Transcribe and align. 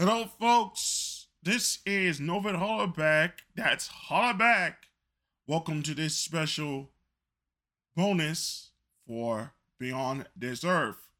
Hello, 0.00 0.26
oh, 0.26 0.30
folks. 0.38 1.26
This 1.42 1.80
is 1.84 2.20
Novit 2.20 2.54
Hollaback. 2.54 3.32
That's 3.56 3.88
Hollaback. 4.08 4.74
Welcome 5.48 5.82
to 5.82 5.92
this 5.92 6.14
special 6.14 6.90
bonus 7.96 8.70
for 9.08 9.54
Beyond 9.80 10.26
This 10.36 10.62
Earth. 10.62 11.10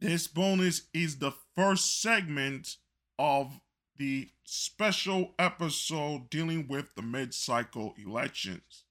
This 0.00 0.26
bonus 0.26 0.88
is 0.92 1.18
the 1.18 1.32
first 1.54 2.02
segment 2.02 2.78
of 3.20 3.60
the 3.96 4.30
special 4.42 5.34
episode 5.38 6.28
dealing 6.28 6.66
with 6.66 6.96
the 6.96 7.02
mid 7.02 7.34
cycle 7.34 7.94
elections. 8.04 8.82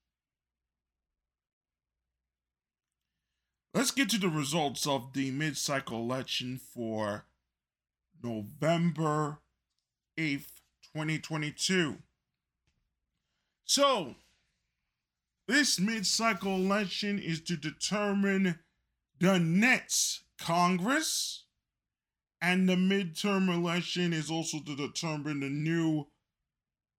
Let's 3.73 3.91
get 3.91 4.07
to 4.11 4.18
the 4.18 4.29
results 4.29 4.88
of 4.88 5.11
the 5.11 5.32
mid 5.32 5.57
cycle 5.57 6.00
election 6.00 6.61
for 6.73 7.25
November 8.23 9.39
8th, 10.18 10.61
2022. 10.93 11.97
So, 13.65 14.15
this 15.47 15.79
mid 15.79 16.05
cycle 16.05 16.55
election 16.55 17.19
is 17.19 17.41
to 17.41 17.55
determine 17.55 18.60
the 19.19 19.39
next 19.39 20.23
Congress, 20.39 21.46
and 22.41 22.68
the 22.68 22.75
midterm 22.75 23.47
election 23.54 24.13
is 24.13 24.32
also 24.32 24.60
to 24.60 24.75
determine 24.75 25.41
the 25.41 25.49
new 25.49 26.07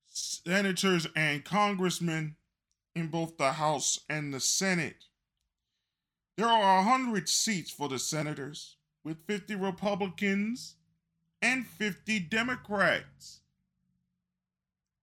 senators 0.07 1.07
and 1.17 1.45
congressmen 1.45 2.37
in 2.95 3.09
both 3.09 3.37
the 3.39 3.53
House 3.53 3.99
and 4.09 4.33
the 4.33 4.41
Senate. 4.41 5.05
There 6.37 6.47
are 6.47 6.85
100 6.85 7.29
seats 7.29 7.71
for 7.71 7.89
the 7.89 7.99
senators, 7.99 8.77
with 9.05 9.27
50 9.27 9.57
Republicans 9.57 10.77
and 11.43 11.67
50 11.67 12.21
Democrats, 12.21 13.41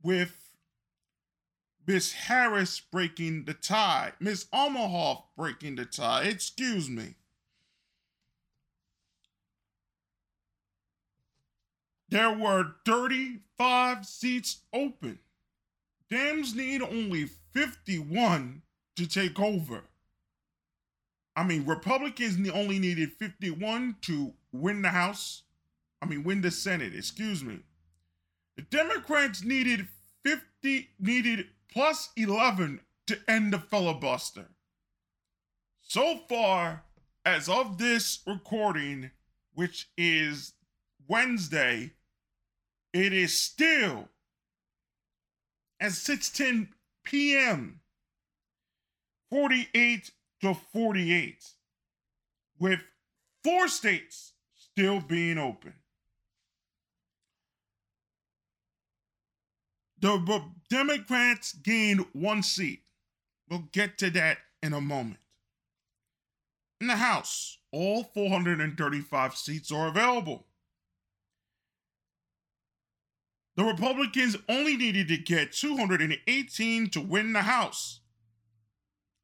with 0.02 0.56
Miss 1.86 2.14
Harris 2.14 2.80
breaking 2.80 3.44
the 3.44 3.54
tie, 3.54 4.14
Miss 4.20 4.46
Emhoff 4.46 5.24
breaking 5.36 5.76
the 5.76 5.86
tie. 5.86 6.24
Excuse 6.24 6.90
me. 6.90 7.16
There 12.08 12.32
were 12.32 12.76
35 12.86 14.06
seats 14.06 14.62
open. 14.74 15.20
Dems 16.10 16.56
need 16.56 16.82
only 16.82 17.26
51 17.54 18.62
to 18.96 19.08
take 19.08 19.40
over. 19.40 19.84
I 21.36 21.44
mean, 21.44 21.66
Republicans 21.66 22.50
only 22.50 22.80
needed 22.80 23.12
51 23.14 23.98
to 24.02 24.34
win 24.52 24.82
the 24.82 24.90
House 24.90 25.44
I 26.02 26.06
mean, 26.06 26.24
win 26.24 26.42
the 26.42 26.52
Senate, 26.52 26.96
excuse 26.96 27.44
me. 27.44 27.60
The 28.56 28.62
Democrats 28.64 29.44
needed 29.44 29.88
50, 30.24 30.90
needed 31.00 31.48
plus 31.72 32.10
11 32.16 32.82
to 33.08 33.18
end 33.28 33.54
the 33.54 33.60
filibuster. 33.60 34.46
So 35.82 36.20
far, 36.30 36.84
as 37.26 37.50
of 37.50 37.78
this 37.78 38.20
recording, 38.26 39.12
which 39.54 39.90
is 39.98 40.54
Wednesday, 41.08 41.94
it 42.94 43.14
is 43.14 43.38
still 43.38 44.10
at 45.80 45.92
6:10 45.92 46.70
p.m. 47.04 47.82
48 49.30 50.12
to 50.42 50.54
48 50.54 51.44
with 52.58 52.80
four 53.44 53.68
states 53.68 54.34
still 54.56 55.02
being 55.02 55.38
open. 55.38 55.74
The 60.02 60.44
Democrats 60.70 61.54
gained 61.54 62.06
one 62.14 62.44
seat. 62.44 62.84
We'll 63.50 63.68
get 63.72 63.98
to 64.00 64.10
that 64.12 64.38
in 64.64 64.74
a 64.74 64.82
moment. 64.82 65.20
In 66.80 66.88
the 66.88 66.96
House, 66.96 67.58
all 67.72 68.04
435 68.04 69.36
seats 69.36 69.72
are 69.72 69.88
available. 69.88 70.46
The 73.58 73.66
Republicans 73.66 74.38
only 74.48 74.78
needed 74.78 75.10
to 75.10 75.18
get 75.18 75.52
218 75.52 76.90
to 76.92 77.02
win 77.02 77.34
the 77.34 77.42
House. 77.42 78.00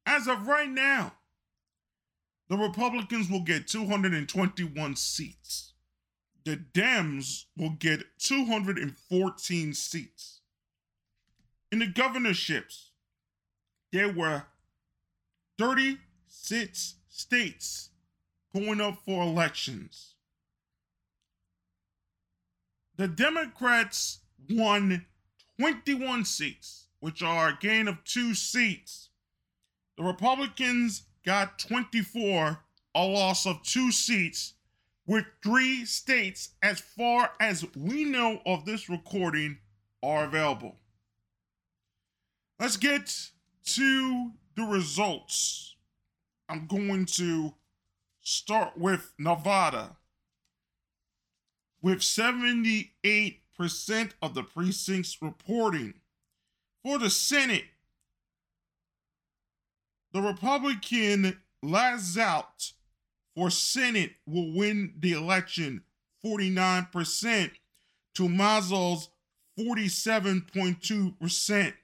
As 0.04 0.28
of 0.28 0.46
right 0.46 0.68
now, 0.68 1.14
the 2.48 2.58
Republicans 2.58 3.30
will 3.30 3.40
get 3.40 3.66
221 3.66 4.96
seats. 4.96 5.72
The 6.44 6.56
Dems 6.56 7.46
will 7.56 7.70
get 7.70 8.04
214 8.18 9.72
seats. 9.72 10.35
In 11.76 11.80
the 11.80 11.86
governorships, 11.88 12.92
there 13.92 14.10
were 14.10 14.44
36 15.58 16.94
states 17.06 17.90
going 18.54 18.80
up 18.80 19.00
for 19.04 19.22
elections. 19.22 20.14
The 22.96 23.06
Democrats 23.06 24.20
won 24.48 25.04
21 25.58 26.24
seats, 26.24 26.86
which 27.00 27.22
are 27.22 27.48
a 27.48 27.58
gain 27.60 27.88
of 27.88 28.02
two 28.04 28.32
seats. 28.32 29.10
The 29.98 30.04
Republicans 30.04 31.02
got 31.26 31.58
24, 31.58 32.58
a 32.94 33.04
loss 33.04 33.44
of 33.44 33.62
two 33.62 33.92
seats, 33.92 34.54
with 35.06 35.26
three 35.42 35.84
states, 35.84 36.54
as 36.62 36.80
far 36.80 37.32
as 37.38 37.66
we 37.76 38.04
know 38.04 38.40
of 38.46 38.64
this 38.64 38.88
recording, 38.88 39.58
are 40.02 40.24
available. 40.24 40.76
Let's 42.58 42.78
get 42.78 43.14
to 43.74 44.30
the 44.56 44.62
results. 44.62 45.76
I'm 46.48 46.66
going 46.66 47.04
to 47.16 47.52
start 48.22 48.78
with 48.78 49.12
Nevada. 49.18 49.98
With 51.82 51.98
78% 51.98 52.88
of 54.22 54.32
the 54.34 54.42
precincts 54.42 55.18
reporting. 55.20 55.92
For 56.82 56.98
the 56.98 57.10
Senate, 57.10 57.66
the 60.12 60.22
Republican 60.22 61.38
Laxalt 61.62 62.72
for 63.34 63.50
Senate 63.50 64.12
will 64.24 64.56
win 64.56 64.94
the 64.98 65.12
election 65.12 65.82
49% 66.24 67.50
to 68.14 68.28
Masto's 68.28 69.10
47.2% 69.58 71.74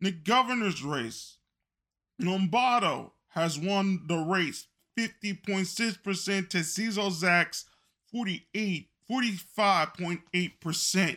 the 0.00 0.10
governor's 0.10 0.82
race. 0.82 1.36
Lombardo 2.18 3.12
has 3.28 3.56
won 3.58 4.02
the 4.06 4.16
race 4.16 4.66
50.6% 4.98 6.48
to 6.50 6.58
Sisolak's 6.58 7.64
48, 8.12 8.88
45.8%. 9.10 11.16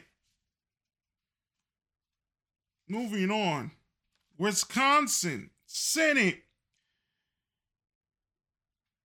Moving 2.87 3.31
on. 3.31 3.71
Wisconsin 4.37 5.49
Senate. 5.65 6.43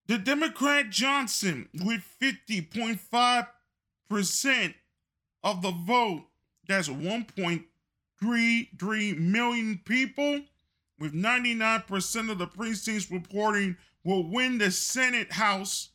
The 0.07 0.19
Democrat 0.19 0.91
Johnson 0.91 1.71
with 1.75 2.05
50.5% 2.21 4.75
of 5.45 5.63
the 5.63 5.71
vote. 5.71 6.25
That's 6.67 6.89
1.3 6.89 7.35
three 7.35 7.37
three 7.37 7.65
million 8.21 9.81
people, 9.85 10.41
with 10.99 11.15
99% 11.15 12.31
of 12.31 12.39
the 12.39 12.47
precincts 12.47 13.11
reporting 13.11 13.77
will 14.05 14.29
win 14.29 14.59
the 14.59 14.71
Senate 14.71 15.33
House 15.33 15.91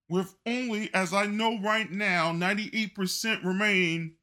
with 0.08 0.34
only, 0.46 0.90
as 0.92 1.14
I 1.14 1.26
know 1.26 1.60
right 1.60 1.88
now, 1.90 2.32
98% 2.32 3.44
remain. 3.44 4.16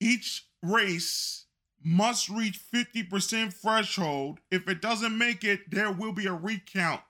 Each 0.00 0.46
race 0.62 1.46
must 1.82 2.28
reach 2.28 2.60
50% 2.72 3.52
threshold. 3.52 4.40
If 4.50 4.68
it 4.68 4.80
doesn't 4.82 5.16
make 5.16 5.44
it, 5.44 5.70
there 5.70 5.92
will 5.92 6.12
be 6.12 6.26
a 6.26 6.32
recount. 6.32 7.00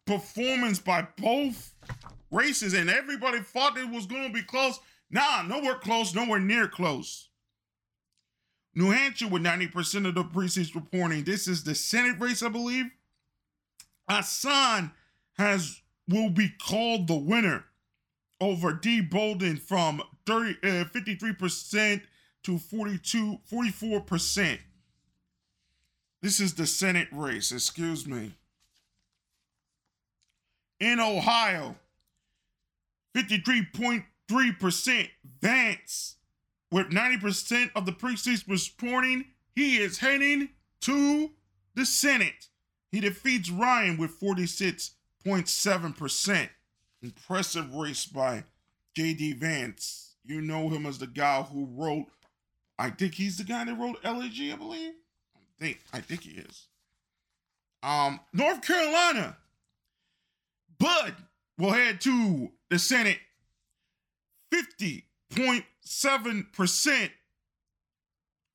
performance 0.06 0.80
by 0.80 1.08
both 1.18 1.74
races, 2.32 2.74
and 2.74 2.90
everybody 2.90 3.40
thought 3.40 3.78
it 3.78 3.90
was 3.90 4.06
going 4.06 4.28
to 4.28 4.34
be 4.34 4.44
close. 4.44 4.80
Nah, 5.10 5.44
nowhere 5.44 5.76
close, 5.76 6.14
nowhere 6.14 6.40
near 6.40 6.68
close. 6.68 7.30
New 8.74 8.92
Hampshire 8.92 9.30
with 9.30 9.44
90% 9.44 10.08
of 10.08 10.16
the 10.16 10.24
precincts 10.24 10.76
reporting. 10.76 11.24
This 11.24 11.48
is 11.48 11.64
the 11.64 11.74
Senate 11.74 12.20
race, 12.20 12.44
I 12.44 12.50
believe. 12.50 12.86
Hassan 14.10 14.92
has 15.38 15.82
will 16.08 16.30
be 16.30 16.50
called 16.62 17.08
the 17.08 17.16
winner 17.16 17.66
over 18.40 18.74
D. 18.74 19.02
Bolduc 19.02 19.60
from 19.60 20.02
30, 20.26 20.58
uh, 20.62 20.86
53% 20.86 22.02
to 22.44 22.60
42, 22.60 23.40
44%. 23.52 24.60
This 26.22 26.40
is 26.40 26.54
the 26.54 26.68
Senate 26.68 27.08
race, 27.12 27.52
excuse 27.52 28.06
me. 28.06 28.34
In 30.80 31.00
Ohio, 31.00 31.76
53.3% 33.16 35.10
Vance, 35.42 36.16
with 36.72 36.90
90% 36.90 37.70
of 37.76 37.86
the 37.86 37.92
precincts 37.92 38.48
reporting, 38.48 39.26
he 39.56 39.78
is 39.78 40.00
heading 40.00 40.50
to 40.82 41.32
the 41.76 41.86
Senate. 41.86 42.50
He 42.92 43.00
defeats 43.00 43.50
Ryan 43.50 43.98
with 43.98 44.20
46.7%. 44.20 46.50
Impressive 47.02 47.74
race 47.74 48.06
by 48.06 48.44
J.D. 48.96 49.34
Vance. 49.34 50.16
You 50.24 50.42
know 50.42 50.70
him 50.70 50.86
as 50.86 50.98
the 50.98 51.08
guy 51.08 51.44
who 51.44 51.68
wrote, 51.72 52.06
I 52.80 52.90
think 52.90 53.16
he's 53.16 53.38
the 53.38 53.44
guy 53.44 53.64
that 53.64 53.76
wrote 53.76 54.00
Elegy, 54.04 54.52
I 54.52 54.56
believe. 54.56 54.94
I 55.36 55.40
think, 55.60 55.80
I 55.94 56.02
think 56.02 56.24
he 56.24 56.32
is. 56.32 56.68
Um, 57.84 58.20
North 58.34 58.62
Carolina. 58.62 59.38
Budd 60.80 61.16
will 61.58 61.72
head 61.72 62.02
to 62.02 62.52
the 62.70 62.78
Senate 62.80 63.20
50.7% 64.54 67.10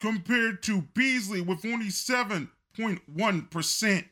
compared 0.01 0.63
to 0.63 0.83
Beasley 0.95 1.41
with 1.41 1.65
only 1.65 1.89
7.1%. 1.89 4.05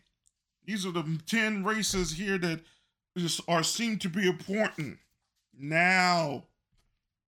These 0.65 0.87
are 0.87 0.93
the 0.93 1.21
10 1.27 1.65
races 1.65 2.13
here 2.13 2.39
that 2.39 2.61
are 3.49 3.63
seem 3.63 3.99
to 3.99 4.09
be 4.09 4.27
important. 4.29 4.99
Now, 5.59 6.45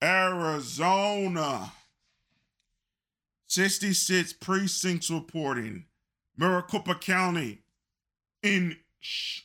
Arizona. 0.02 1.72
66 3.48 4.32
precincts 4.34 5.10
reporting. 5.10 5.86
Maricopa 6.36 6.94
County 6.94 7.58
in 8.42 8.76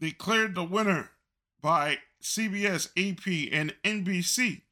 declared 0.00 0.54
the 0.54 0.64
winner 0.64 1.10
by 1.60 1.98
CBS, 2.22 2.88
AP, 2.96 3.52
and 3.52 3.74
NBC. 3.84 4.62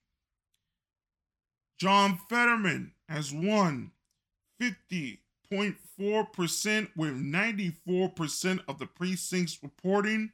John 1.78 2.18
Fetterman 2.28 2.92
has 3.08 3.32
won 3.32 3.92
50 4.58 5.20
0.4% 5.50 6.88
with 6.96 7.14
94% 7.14 8.60
of 8.68 8.78
the 8.78 8.86
precincts 8.86 9.58
reporting. 9.62 10.30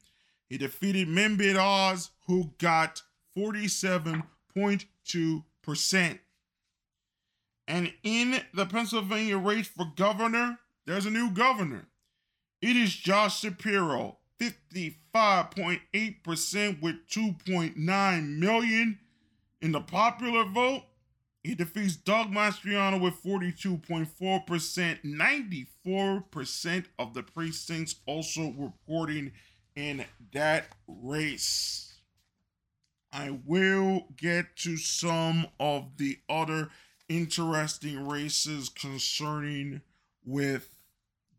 He 0.49 0.59
defeated 0.59 1.09
Mehmet 1.09 1.57
Oz, 1.57 2.11
who 2.27 2.51
got 2.59 3.03
47.2%. 3.37 6.19
And 7.69 7.93
in 8.03 8.41
the 8.53 8.67
Pennsylvania 8.67 9.39
race 9.39 9.69
for 9.69 9.93
governor, 9.97 10.59
there's 10.87 11.07
a 11.07 11.11
new 11.11 11.31
governor. 11.31 11.87
It 12.61 12.77
is 12.77 12.93
Josh 12.95 13.41
Shapiro, 13.41 14.19
55.8% 14.43 16.83
with 16.83 17.07
2.9 17.09 18.39
million 18.39 18.99
in 19.61 19.73
the 19.73 19.81
popular 19.81 20.45
vote. 20.45 20.83
He 21.45 21.55
defeats 21.55 21.97
Doug 21.97 22.29
Mastriano 22.29 23.01
with 23.01 23.23
42.4%. 23.23 25.65
94% 25.85 26.85
of 26.99 27.15
the 27.15 27.23
precincts 27.23 27.95
also 28.07 28.53
reporting 28.57 29.33
in 29.75 30.05
that 30.33 30.67
race. 30.87 31.95
I 33.13 33.39
will 33.45 34.07
get 34.17 34.57
to 34.59 34.77
some 34.77 35.49
of 35.61 35.97
the 35.99 36.19
other 36.29 36.71
interesting 37.09 38.09
races 38.09 38.69
concerning 38.69 39.83
with 40.25 40.72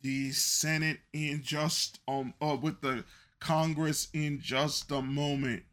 the 0.03 0.31
Senate 0.31 0.99
in 1.13 1.41
just 1.41 1.99
um 2.07 2.33
uh, 2.41 2.55
with 2.61 2.81
the 2.81 3.03
Congress 3.39 4.09
in 4.13 4.39
just 4.39 4.91
a 4.91 5.01
moment. 5.01 5.63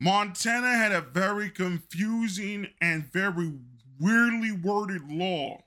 Montana 0.00 0.74
had 0.74 0.92
a 0.92 1.00
very 1.00 1.50
confusing 1.50 2.68
and 2.80 3.12
very 3.12 3.52
weirdly 3.98 4.52
worded 4.52 5.10
law, 5.10 5.62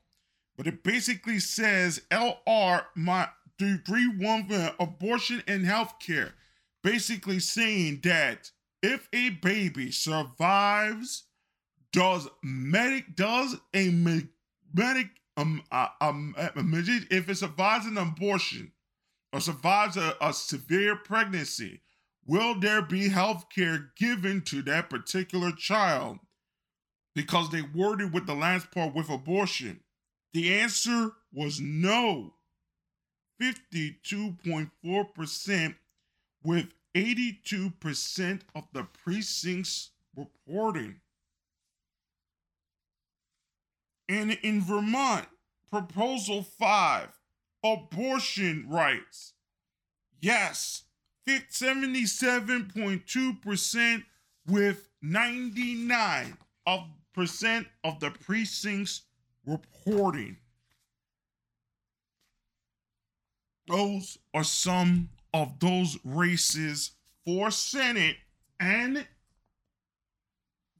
but 0.55 0.67
it 0.67 0.83
basically 0.83 1.39
says 1.39 2.01
LR 2.09 2.85
my 2.95 3.27
31 3.59 4.71
abortion 4.79 5.43
and 5.47 5.65
health 5.65 5.95
care, 5.99 6.33
basically 6.81 7.39
saying 7.39 7.99
that 8.03 8.51
if 8.81 9.07
a 9.13 9.29
baby 9.29 9.91
survives 9.91 11.25
does 11.91 12.27
medic 12.41 13.15
does 13.15 13.57
a 13.73 13.89
medic 14.73 15.09
um, 15.37 15.63
uh, 15.71 15.87
um 15.99 16.35
if 16.37 17.29
it 17.29 17.37
survives 17.37 17.85
an 17.85 17.97
abortion 17.97 18.71
or 19.33 19.39
survives 19.39 19.97
a, 19.97 20.15
a 20.21 20.33
severe 20.33 20.95
pregnancy, 20.95 21.81
will 22.25 22.59
there 22.59 22.81
be 22.81 23.09
health 23.09 23.45
care 23.53 23.91
given 23.97 24.41
to 24.41 24.61
that 24.63 24.89
particular 24.89 25.51
child? 25.51 26.19
Because 27.15 27.49
they 27.49 27.61
worded 27.61 28.13
with 28.13 28.25
the 28.25 28.35
last 28.35 28.71
part 28.71 28.95
with 28.95 29.09
abortion. 29.09 29.81
The 30.33 30.53
answer 30.53 31.11
was 31.33 31.59
no. 31.59 32.35
52.4% 33.41 35.75
with 36.43 36.67
82% 36.95 38.41
of 38.55 38.63
the 38.73 38.87
precincts 39.03 39.91
reporting. 40.15 41.01
And 44.11 44.37
in 44.43 44.61
Vermont, 44.61 45.25
Proposal 45.69 46.43
5, 46.43 47.07
abortion 47.63 48.67
rights. 48.69 49.31
Yes, 50.19 50.83
77.2% 51.25 54.03
with 54.47 54.89
99 55.01 56.37
of 56.67 56.81
percent 57.13 57.67
of 57.85 58.01
the 58.01 58.11
precincts 58.11 59.03
reporting. 59.45 60.35
Those 63.67 64.17
are 64.33 64.43
some 64.43 65.07
of 65.33 65.57
those 65.61 65.97
races 66.03 66.91
for 67.25 67.49
Senate 67.49 68.17
and 68.59 69.07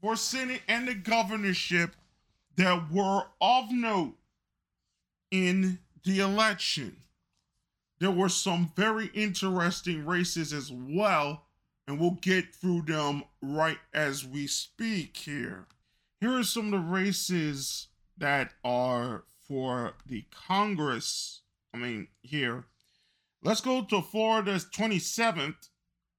for 0.02 0.18
Senate 0.18 0.64
and 0.68 0.90
the 0.90 0.96
governorship 0.96 1.96
that 2.62 2.92
were 2.92 3.24
of 3.42 3.72
note 3.72 4.14
in 5.32 5.80
the 6.04 6.20
election. 6.20 6.96
There 8.00 8.12
were 8.12 8.30
some 8.30 8.72
very 8.76 9.08
interesting 9.16 10.06
races 10.06 10.54
as 10.54 10.72
well, 10.72 11.48
and 11.88 12.00
we'll 12.00 12.20
get 12.22 12.54
through 12.54 12.84
them 12.84 13.24
right 13.42 13.80
as 13.96 14.24
we 14.26 14.46
speak 14.46 15.18
here. 15.18 15.66
Here 16.20 16.38
are 16.38 16.44
some 16.44 16.66
of 16.66 16.72
the 16.72 16.88
races 16.88 17.88
that 18.16 18.54
are 18.64 19.24
for 19.48 19.94
the 20.06 20.26
Congress. 20.30 21.42
I 21.74 21.78
mean, 21.78 22.10
here. 22.22 22.66
Let's 23.42 23.62
go 23.62 23.84
to 23.86 24.04
Florida's 24.04 24.66
27th. 24.66 25.70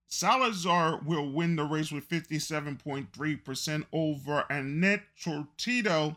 Salazar 0.09 1.01
will 1.07 1.31
win 1.31 1.55
the 1.55 1.65
race 1.65 1.93
with 1.93 2.09
57.3% 2.09 3.87
over 3.93 4.45
Annette 4.51 5.05
Taddeo 5.25 6.17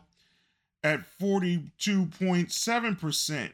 at 0.86 1.04
42.7%. 1.20 3.52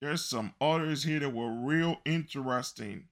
There's 0.00 0.24
some 0.24 0.54
others 0.60 1.02
here 1.02 1.18
that 1.20 1.34
were 1.34 1.50
real 1.50 1.98
interesting. 2.06 3.08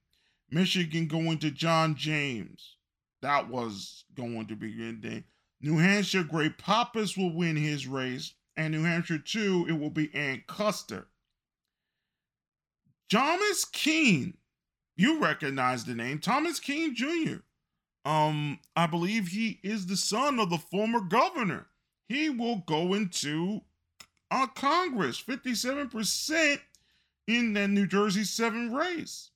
Michigan 0.51 1.07
going 1.07 1.39
to 1.41 1.51
John 1.51 1.97
James. 1.97 2.77
That 3.21 3.51
was 3.51 4.05
going 4.15 4.47
to 4.47 4.57
be 4.57 4.73
good. 4.73 5.25
New 5.61 5.77
Hampshire, 5.77 6.25
Great 6.25 6.57
Pappas 6.57 7.15
will 7.17 7.35
win 7.35 7.57
his 7.57 7.87
race. 7.87 8.33
And 8.57 8.73
New 8.73 8.85
Hampshire 8.85 9.19
2, 9.19 9.67
it 9.69 9.73
will 9.73 9.91
be 9.91 10.15
Ann 10.15 10.45
Kuster. 10.49 11.05
Thomas 13.11 13.67
Kean. 13.67 14.39
You 14.97 15.21
recognize 15.21 15.85
the 15.85 15.95
name. 15.95 16.21
Thomas 16.21 16.59
Kean 16.59 16.95
Jr. 16.95 17.41
Um, 18.07 18.61
I 18.77 18.87
believe 18.87 19.27
he 19.27 19.59
is 19.65 19.87
the 19.87 19.97
son 19.97 20.39
of 20.39 20.49
the 20.49 20.59
former 20.59 21.01
governor. 21.01 21.67
He 22.09 22.31
will 22.31 22.63
go 22.65 22.95
into 22.95 23.63
uh, 24.31 24.47
Congress, 24.47 25.21
57% 25.21 26.61
in 27.27 27.53
the 27.53 27.67
New 27.67 27.89
Jersey 27.89 28.23
7 28.23 28.73
race. 28.73 29.31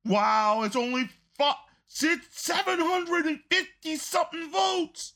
Wow, 0.05 0.63
it's 0.63 0.75
only 0.75 1.09
five, 1.37 1.55
six, 1.87 2.27
750 2.31 3.95
something 3.97 4.51
votes. 4.51 5.13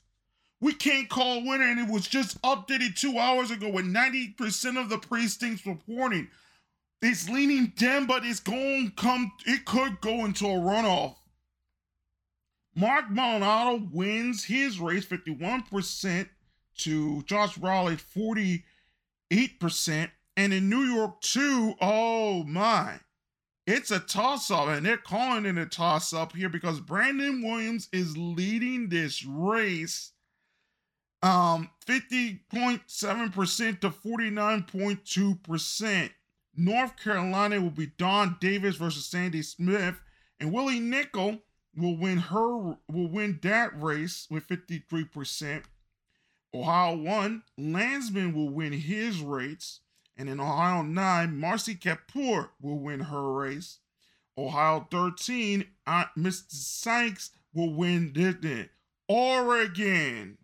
We 0.62 0.74
can't 0.74 1.10
call 1.10 1.40
a 1.40 1.46
winner, 1.46 1.66
and 1.66 1.80
it 1.80 1.92
was 1.92 2.08
just 2.08 2.42
updated 2.42 2.96
two 2.96 3.18
hours 3.18 3.52
ago 3.52 3.70
with 3.70 3.86
90% 3.86 4.82
of 4.82 4.90
the 4.90 4.98
precincts 4.98 5.66
reporting. 5.66 6.30
It's 7.02 7.30
leaning 7.30 7.74
Dem, 7.76 8.08
but 8.08 8.26
it's 8.26 8.40
going 8.40 8.94
come, 8.96 9.32
it 9.46 9.66
could 9.66 10.02
go 10.02 10.26
into 10.26 10.46
a 10.46 10.58
runoff. 10.58 11.16
Marc 12.76 13.10
Molinaro 13.10 13.92
wins 13.92 14.44
his 14.44 14.80
race 14.80 15.06
51% 15.06 16.30
to 16.80 17.24
Josh 17.24 17.58
Rowley 17.58 17.96
48%. 17.96 18.64
And 20.38 20.54
in 20.54 20.70
New 20.70 20.84
York, 20.84 21.22
too, 21.22 21.76
oh 21.80 22.44
my, 22.44 23.00
it's 23.66 23.92
a 23.92 24.00
toss 24.00 24.52
up. 24.52 24.68
And 24.68 24.86
they're 24.86 24.98
calling 24.98 25.46
it 25.46 25.58
a 25.58 25.66
toss 25.66 26.12
up 26.12 26.36
here 26.36 26.50
because 26.50 26.82
Brandon 26.82 27.42
Williams 27.42 27.88
is 27.94 28.18
leading 28.18 28.90
this 28.90 29.26
race 29.26 30.12
um 31.24 31.70
50.7% 31.88 33.80
to 33.80 33.90
49.2%. 33.90 36.10
North 36.58 36.98
Carolina 36.98 37.60
will 37.60 37.72
be 37.72 37.88
Don 37.98 38.38
Davis 38.40 38.76
versus 38.76 39.06
Sandy 39.06 39.42
Smith, 39.42 40.00
and 40.40 40.52
Wiley 40.52 40.80
Nickel 40.80 41.40
will 41.76 41.98
win 41.98 42.18
her 42.18 42.78
will 42.88 43.10
win 43.10 43.40
that 43.44 43.80
race 43.80 44.28
with 44.30 44.48
53%. 44.48 45.64
Ohio 46.54 46.96
1, 46.96 47.44
Landsman 47.58 48.34
will 48.34 48.50
win 48.50 48.72
his 48.72 49.20
race. 49.20 49.82
And 50.18 50.30
in 50.30 50.40
Ohio 50.40 50.82
9, 50.82 51.38
Marcy 51.38 51.76
Kaptur 51.76 52.50
will 52.62 52.80
win 52.80 53.02
her 53.02 53.34
race. 53.34 53.80
Ohio 54.38 54.88
13, 54.90 55.66
uh, 55.86 56.06
Mr. 56.18 56.52
Sykes 56.52 57.32
will 57.54 57.74
win 57.74 58.14
this. 58.14 58.68
Oregon. 59.08 60.38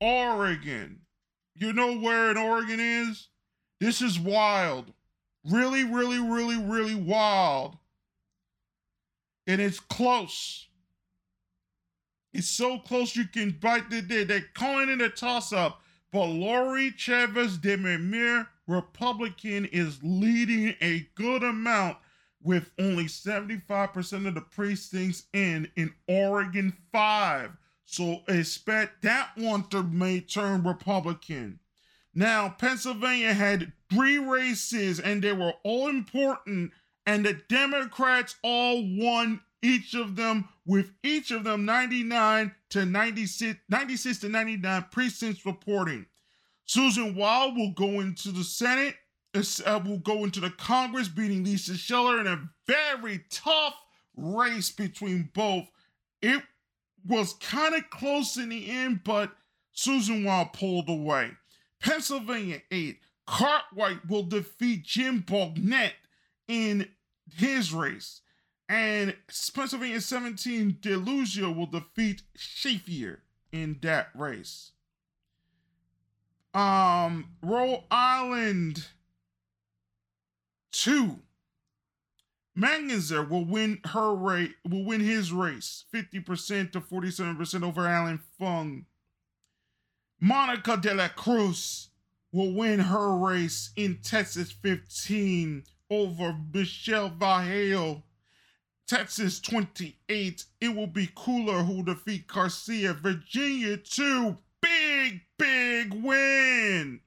Oregon. 0.00 1.00
You 1.54 1.72
know 1.72 1.98
where 1.98 2.30
in 2.30 2.36
Oregon 2.36 2.80
is? 2.80 3.28
This 3.80 4.02
is 4.02 4.18
wild. 4.18 4.92
Really, 5.44 5.84
really, 5.84 6.18
really, 6.18 6.56
really 6.56 6.94
wild. 6.94 7.76
And 9.46 9.60
it's 9.60 9.80
close. 9.80 10.68
It's 12.32 12.48
so 12.48 12.78
close 12.78 13.16
you 13.16 13.26
can 13.26 13.58
bite 13.60 13.90
the 13.90 14.00
day. 14.00 14.24
They're 14.24 14.44
calling 14.54 14.88
it 14.88 15.00
a 15.00 15.08
toss 15.08 15.52
up. 15.52 15.80
But 16.12 16.26
Lori 16.26 16.92
Chavez-DeRemer, 16.96 18.46
Republican, 18.66 19.66
is 19.66 19.98
leading 20.02 20.74
a 20.80 21.08
good 21.14 21.42
amount 21.42 21.96
with 22.42 22.70
only 22.78 23.04
75% 23.04 24.26
of 24.26 24.34
the 24.34 24.40
precincts 24.40 25.24
in 25.32 25.70
in 25.76 25.94
Oregon 26.08 26.76
5. 26.92 27.52
So 27.84 28.22
expect 28.28 29.02
that 29.02 29.30
one 29.36 29.68
to 29.68 29.82
may 29.82 30.20
turn 30.20 30.62
Republican. 30.62 31.60
Now, 32.14 32.50
Pennsylvania 32.50 33.32
had 33.32 33.72
three 33.90 34.18
races 34.18 35.00
and 35.00 35.22
they 35.22 35.32
were 35.32 35.54
all 35.62 35.88
important, 35.88 36.72
and 37.06 37.24
the 37.24 37.34
Democrats 37.48 38.36
all 38.42 38.82
won 38.96 39.40
each 39.62 39.94
of 39.94 40.16
them, 40.16 40.48
with 40.66 40.90
each 41.02 41.30
of 41.30 41.44
them 41.44 41.64
99 41.64 42.52
to 42.70 42.84
96, 42.84 43.58
96 43.68 44.18
to 44.18 44.28
99 44.28 44.86
precincts 44.90 45.46
reporting. 45.46 46.06
Susan 46.64 47.14
Wild 47.14 47.56
will 47.56 47.72
go 47.72 48.00
into 48.00 48.30
the 48.32 48.44
Senate, 48.44 48.96
uh, 49.34 49.80
will 49.84 49.98
go 49.98 50.24
into 50.24 50.40
the 50.40 50.50
Congress, 50.50 51.08
beating 51.08 51.44
Lisa 51.44 51.76
Scheller 51.76 52.20
in 52.20 52.26
a 52.26 52.48
very 52.66 53.24
tough 53.30 53.74
race 54.16 54.70
between 54.70 55.30
both. 55.34 55.70
It 56.20 56.42
was 57.06 57.34
kind 57.34 57.74
of 57.74 57.88
close 57.90 58.36
in 58.36 58.48
the 58.48 58.70
end, 58.70 59.00
but 59.04 59.32
Susan 59.72 60.24
Wild 60.24 60.52
pulled 60.52 60.88
away. 60.88 61.32
Pennsylvania 61.80 62.62
8, 62.70 62.98
Cartwright 63.26 64.08
will 64.08 64.22
defeat 64.22 64.84
Jim 64.84 65.22
Bognet 65.22 65.92
in 66.48 66.88
his 67.34 67.72
race. 67.72 68.20
And 68.68 69.14
Pennsylvania 69.54 70.00
17, 70.00 70.78
Deluzio 70.80 71.54
will 71.54 71.66
defeat 71.66 72.22
Shaffer 72.34 73.22
in 73.52 73.78
that 73.82 74.08
race. 74.14 74.72
Um, 76.54 77.30
Rhode 77.42 77.84
Island 77.90 78.86
2. 80.72 81.18
Magaziner 82.58 83.28
will 83.28 83.46
win 83.46 83.80
her 83.86 84.14
race, 84.14 84.52
will 84.68 84.84
win 84.84 85.00
his 85.00 85.32
race 85.32 85.84
50% 85.92 86.72
to 86.72 86.80
47% 86.80 87.62
over 87.62 87.86
Allan 87.86 88.20
Fung. 88.38 88.84
Monica 90.20 90.76
de 90.76 90.94
la 90.94 91.08
Cruz 91.08 91.88
will 92.30 92.54
win 92.54 92.78
her 92.78 93.16
race 93.16 93.70
in 93.76 93.98
Texas 94.02 94.52
15 94.52 95.64
over 95.92 96.36
Michelle 96.52 97.10
Vallejo 97.10 98.02
Texas 98.86 99.40
28. 99.40 100.44
It 100.60 100.68
will 100.68 100.86
be 100.86 101.06
Cuellar 101.06 101.66
who 101.66 101.82
defeat 101.82 102.26
Garcia. 102.26 102.94
Virginia 102.94 103.76
2. 103.76 104.36
Big, 104.60 105.20
big 105.38 105.94
win. 105.94 107.00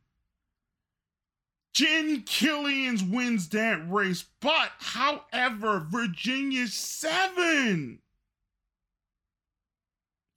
Jen 1.73 2.21
Kiggans 2.21 3.09
wins 3.09 3.49
that 3.49 3.83
race. 3.89 4.25
But, 4.39 4.71
however, 4.79 5.85
Virginia 5.89 6.67
7. 6.67 7.99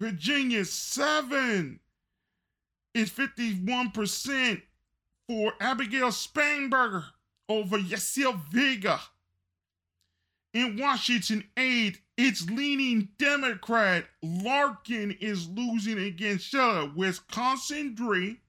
Virginia 0.00 0.64
7 0.64 1.80
is 2.94 3.10
51% 3.10 4.62
for 5.28 5.52
Abigail 5.60 6.08
Spanberger 6.08 7.04
over 7.48 7.78
Yesli 7.78 8.40
Vega. 8.50 9.00
In 10.54 10.78
Washington 10.78 11.44
8, 11.56 12.00
it's 12.16 12.48
leaning 12.50 13.08
Democrat. 13.18 14.06
Larkin 14.22 15.12
is 15.20 15.48
losing 15.48 15.98
against 15.98 16.46
Scheller. 16.46 16.90
Wisconsin 16.96 17.96
3. 17.96 18.40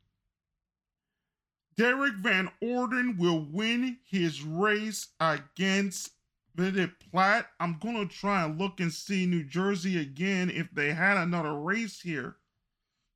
Derrick 1.77 2.15
Van 2.15 2.49
Orden 2.61 3.17
will 3.17 3.45
win 3.51 3.97
his 4.05 4.41
race 4.41 5.07
against 5.19 6.11
visited 6.55 6.91
Platt. 6.99 7.47
I'm 7.59 7.77
gonna 7.79 8.05
try 8.05 8.43
and 8.43 8.59
look 8.59 8.79
and 8.79 8.91
see 8.91 9.25
New 9.25 9.43
Jersey 9.43 9.97
again 9.99 10.49
if 10.49 10.69
they 10.71 10.91
had 10.93 11.17
another 11.17 11.53
race 11.53 12.01
here. 12.01 12.35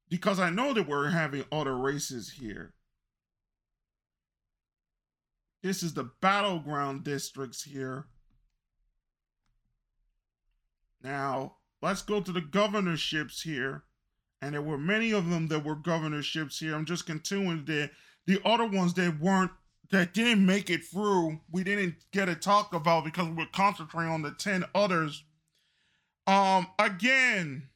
Because 0.10 0.40
I 0.40 0.50
know 0.50 0.74
that 0.74 0.88
we're 0.88 1.10
having 1.10 1.44
other 1.52 1.76
races 1.76 2.32
here. 2.32 2.74
This 5.64 5.82
is 5.82 5.94
the 5.94 6.12
battleground 6.22 7.06
districts 7.06 7.64
here. 7.64 8.06
Now, 11.02 11.56
let's 11.82 12.02
go 12.02 12.20
to 12.20 12.32
the 12.34 12.42
governorships 12.42 13.42
here. 13.42 13.84
And 14.42 14.54
there 14.54 14.62
were 14.62 14.78
many 14.78 15.12
of 15.12 15.30
them 15.30 15.48
that 15.48 15.64
were 15.64 15.76
governorships 15.76 16.60
here. 16.60 16.76
I'm 16.76 16.86
just 16.86 17.06
continuing 17.06 17.64
the 17.64 17.90
the 18.26 18.42
other 18.46 18.66
ones 18.66 18.94
that 18.96 19.20
weren't 19.20 19.52
that 19.90 20.14
didn't 20.14 20.46
make 20.46 20.70
it 20.70 20.84
through. 20.84 21.40
We 21.50 21.64
didn't 21.64 21.96
get 22.12 22.26
to 22.26 22.36
talk 22.36 22.74
about 22.74 23.06
because 23.06 23.30
we 23.30 23.44
are 23.44 23.50
concentrating 23.54 24.12
on 24.12 24.22
the 24.22 24.32
10 24.32 24.66
others. 24.76 25.24
Um 26.28 26.68
again, 26.78 27.70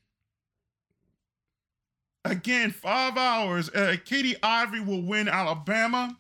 again, 2.26 2.72
five 2.72 3.16
hours. 3.16 3.70
Uh, 3.70 3.96
Katie 4.04 4.36
Ivey 4.44 4.82
will 4.82 5.04
win 5.04 5.30
Alabama. 5.30 6.18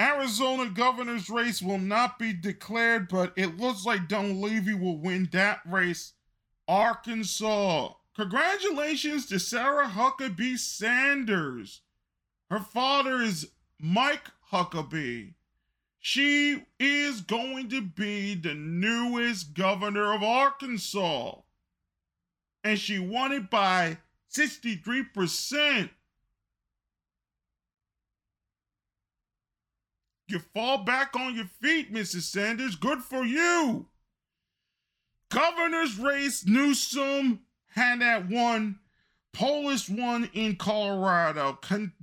Arizona 0.00 0.70
governor's 0.70 1.28
race 1.28 1.60
will 1.60 1.78
not 1.78 2.18
be 2.18 2.32
declared, 2.32 3.08
but 3.08 3.32
it 3.36 3.58
looks 3.58 3.84
like 3.84 4.08
Dunleavy 4.08 4.74
will 4.74 4.98
win 4.98 5.28
that 5.32 5.60
race. 5.66 6.12
Arkansas. 6.68 7.94
Congratulations 8.14 9.26
to 9.26 9.38
Sarah 9.38 9.88
Huckabee 9.88 10.58
Sanders. 10.58 11.80
Her 12.50 12.60
father 12.60 13.20
is 13.20 13.50
Mike 13.80 14.30
Huckabee. 14.52 15.34
She 15.98 16.64
is 16.78 17.20
going 17.20 17.68
to 17.70 17.82
be 17.82 18.34
the 18.34 18.54
newest 18.54 19.54
governor 19.54 20.14
of 20.14 20.22
Arkansas. 20.22 21.40
And 22.62 22.78
she 22.78 22.98
won 22.98 23.32
it 23.32 23.50
by 23.50 23.98
63%. 24.32 25.90
You 30.28 30.40
fall 30.54 30.84
back 30.84 31.16
on 31.16 31.34
your 31.34 31.46
feet, 31.62 31.92
Mrs. 31.92 32.22
Sanders. 32.22 32.76
Good 32.76 33.02
for 33.02 33.24
you. 33.24 33.86
Governor's 35.30 35.98
race, 35.98 36.46
Newsom 36.46 37.40
had 37.68 38.02
that 38.02 38.28
one. 38.28 38.78
Polis 39.32 39.88
won 39.88 40.28
in 40.34 40.56
Colorado. 40.56 41.54
Con- 41.62 41.94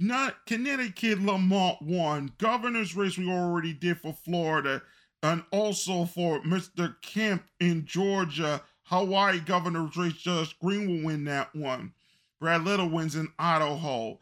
Connecticut, 0.47 1.21
Lamont 1.21 1.81
won. 1.83 2.31
Governor's 2.39 2.95
race 2.95 3.15
we 3.15 3.29
already 3.29 3.73
did 3.73 3.99
for 3.99 4.13
Florida. 4.13 4.81
And 5.21 5.43
also 5.51 6.05
for 6.05 6.41
Mr. 6.41 6.95
Kemp 7.01 7.43
in 7.59 7.85
Georgia. 7.85 8.61
Hawaii 8.83 9.39
governor's 9.39 9.97
race, 9.97 10.13
Judge 10.13 10.57
Green 10.59 10.87
will 10.87 11.05
win 11.05 11.25
that 11.25 11.55
one. 11.55 11.93
Brad 12.39 12.63
Little 12.63 12.89
wins 12.89 13.15
in 13.15 13.27
Idaho. 13.37 14.19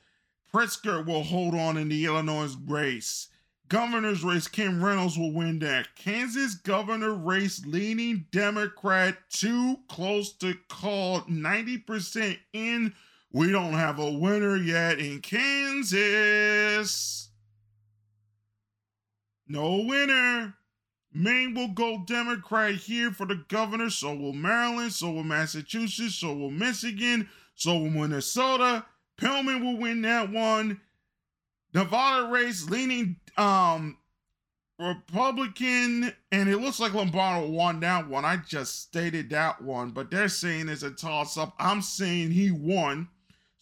Pritzker 0.53 1.05
will 1.05 1.23
hold 1.23 1.55
on 1.55 1.77
in 1.77 1.89
the 1.89 2.05
Illinois 2.05 2.55
race 2.67 3.29
governor's 3.73 4.23
race, 4.23 4.47
Kim 4.47 4.85
Reynolds 4.85 5.17
will 5.17 5.33
win 5.33 5.57
that. 5.57 5.95
Kansas 5.95 6.53
governor 6.53 7.15
race, 7.15 7.65
leaning 7.65 8.27
Democrat, 8.31 9.17
too 9.31 9.79
close 9.89 10.31
to 10.33 10.53
call, 10.69 11.21
90% 11.21 12.37
in. 12.53 12.93
We 13.31 13.51
don't 13.51 13.73
have 13.73 13.97
a 13.97 14.11
winner 14.11 14.57
yet 14.57 14.99
in 14.99 15.21
Kansas. 15.21 16.51
No 19.47 19.77
winner. 19.87 20.53
Maine 21.11 21.55
will 21.55 21.69
go 21.69 22.03
Democrat 22.05 22.75
here 22.75 23.09
for 23.09 23.25
the 23.25 23.43
governor. 23.47 23.89
So 23.89 24.13
will 24.13 24.33
Maryland. 24.33 24.93
So 24.93 25.13
will 25.13 25.23
Massachusetts. 25.23 26.13
So 26.13 26.31
will 26.35 26.51
Michigan. 26.51 27.27
So 27.55 27.75
will 27.79 27.89
Minnesota. 27.89 28.85
Pillman 29.19 29.63
will 29.63 29.77
win 29.77 30.03
that 30.03 30.31
one. 30.31 30.79
Nevada 31.73 32.31
race 32.31 32.69
leaning 32.69 33.17
um 33.37 33.97
Republican, 34.79 36.11
and 36.31 36.49
it 36.49 36.57
looks 36.57 36.79
like 36.79 36.93
Lombardo 36.93 37.47
won 37.47 37.79
that 37.81 38.07
one. 38.09 38.25
I 38.25 38.37
just 38.37 38.81
stated 38.81 39.29
that 39.29 39.61
one, 39.61 39.91
but 39.91 40.09
they're 40.09 40.27
saying 40.27 40.67
it's 40.67 40.83
a 40.83 40.91
toss 40.91 41.37
up. 41.37 41.53
I'm 41.59 41.81
saying 41.81 42.31
he 42.31 42.51
won. 42.51 43.07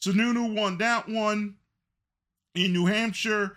Sununu 0.02 0.56
won 0.56 0.78
that 0.80 1.08
one. 1.08 1.56
In 2.56 2.74
New 2.74 2.86
Hampshire, 2.86 3.56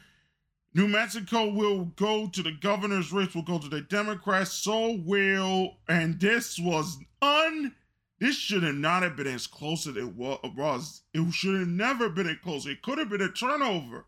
New 0.74 0.88
Mexico 0.88 1.50
will 1.50 1.86
go 1.96 2.28
to 2.28 2.42
the 2.42 2.52
governor's 2.60 3.12
race, 3.12 3.34
will 3.34 3.42
go 3.42 3.58
to 3.58 3.68
the 3.68 3.80
Democrats. 3.80 4.52
So 4.52 5.00
will, 5.04 5.78
and 5.88 6.20
this 6.20 6.58
was 6.58 6.98
un. 7.22 7.74
This 8.20 8.36
should 8.36 8.62
have 8.62 8.74
not 8.74 9.02
have 9.02 9.16
been 9.16 9.26
as 9.26 9.46
close 9.46 9.86
as 9.86 9.96
it 9.96 10.14
was. 10.14 11.02
It 11.12 11.32
should 11.32 11.58
have 11.58 11.68
never 11.68 12.08
been 12.08 12.28
as 12.28 12.36
close. 12.42 12.66
It 12.66 12.82
could 12.82 12.98
have 12.98 13.10
been 13.10 13.22
a 13.22 13.30
turnover. 13.30 14.06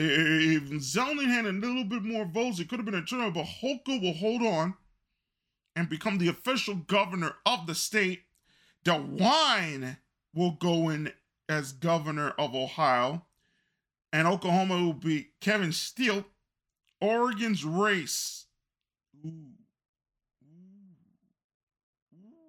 If 0.00 0.70
Zeldin 0.70 1.26
had 1.26 1.44
a 1.44 1.50
little 1.50 1.82
bit 1.82 2.04
more 2.04 2.24
votes, 2.24 2.60
it 2.60 2.68
could 2.68 2.78
have 2.78 2.86
been 2.86 2.94
a 2.94 3.04
turnover, 3.04 3.32
but 3.32 3.46
Hochul 3.46 4.00
will 4.00 4.12
hold 4.12 4.42
on 4.42 4.74
and 5.74 5.88
become 5.88 6.18
the 6.18 6.28
official 6.28 6.76
governor 6.76 7.34
of 7.44 7.66
the 7.66 7.74
state. 7.74 8.22
DeWine 8.84 9.96
will 10.32 10.52
go 10.52 10.88
in 10.88 11.12
as 11.48 11.72
governor 11.72 12.30
of 12.38 12.54
Ohio, 12.54 13.24
and 14.12 14.28
Oklahoma 14.28 14.76
will 14.76 14.92
be 14.92 15.30
Kevin 15.40 15.72
Steele. 15.72 16.24
Oregon's 17.00 17.64
race. 17.64 18.46
Ooh. 19.26 19.50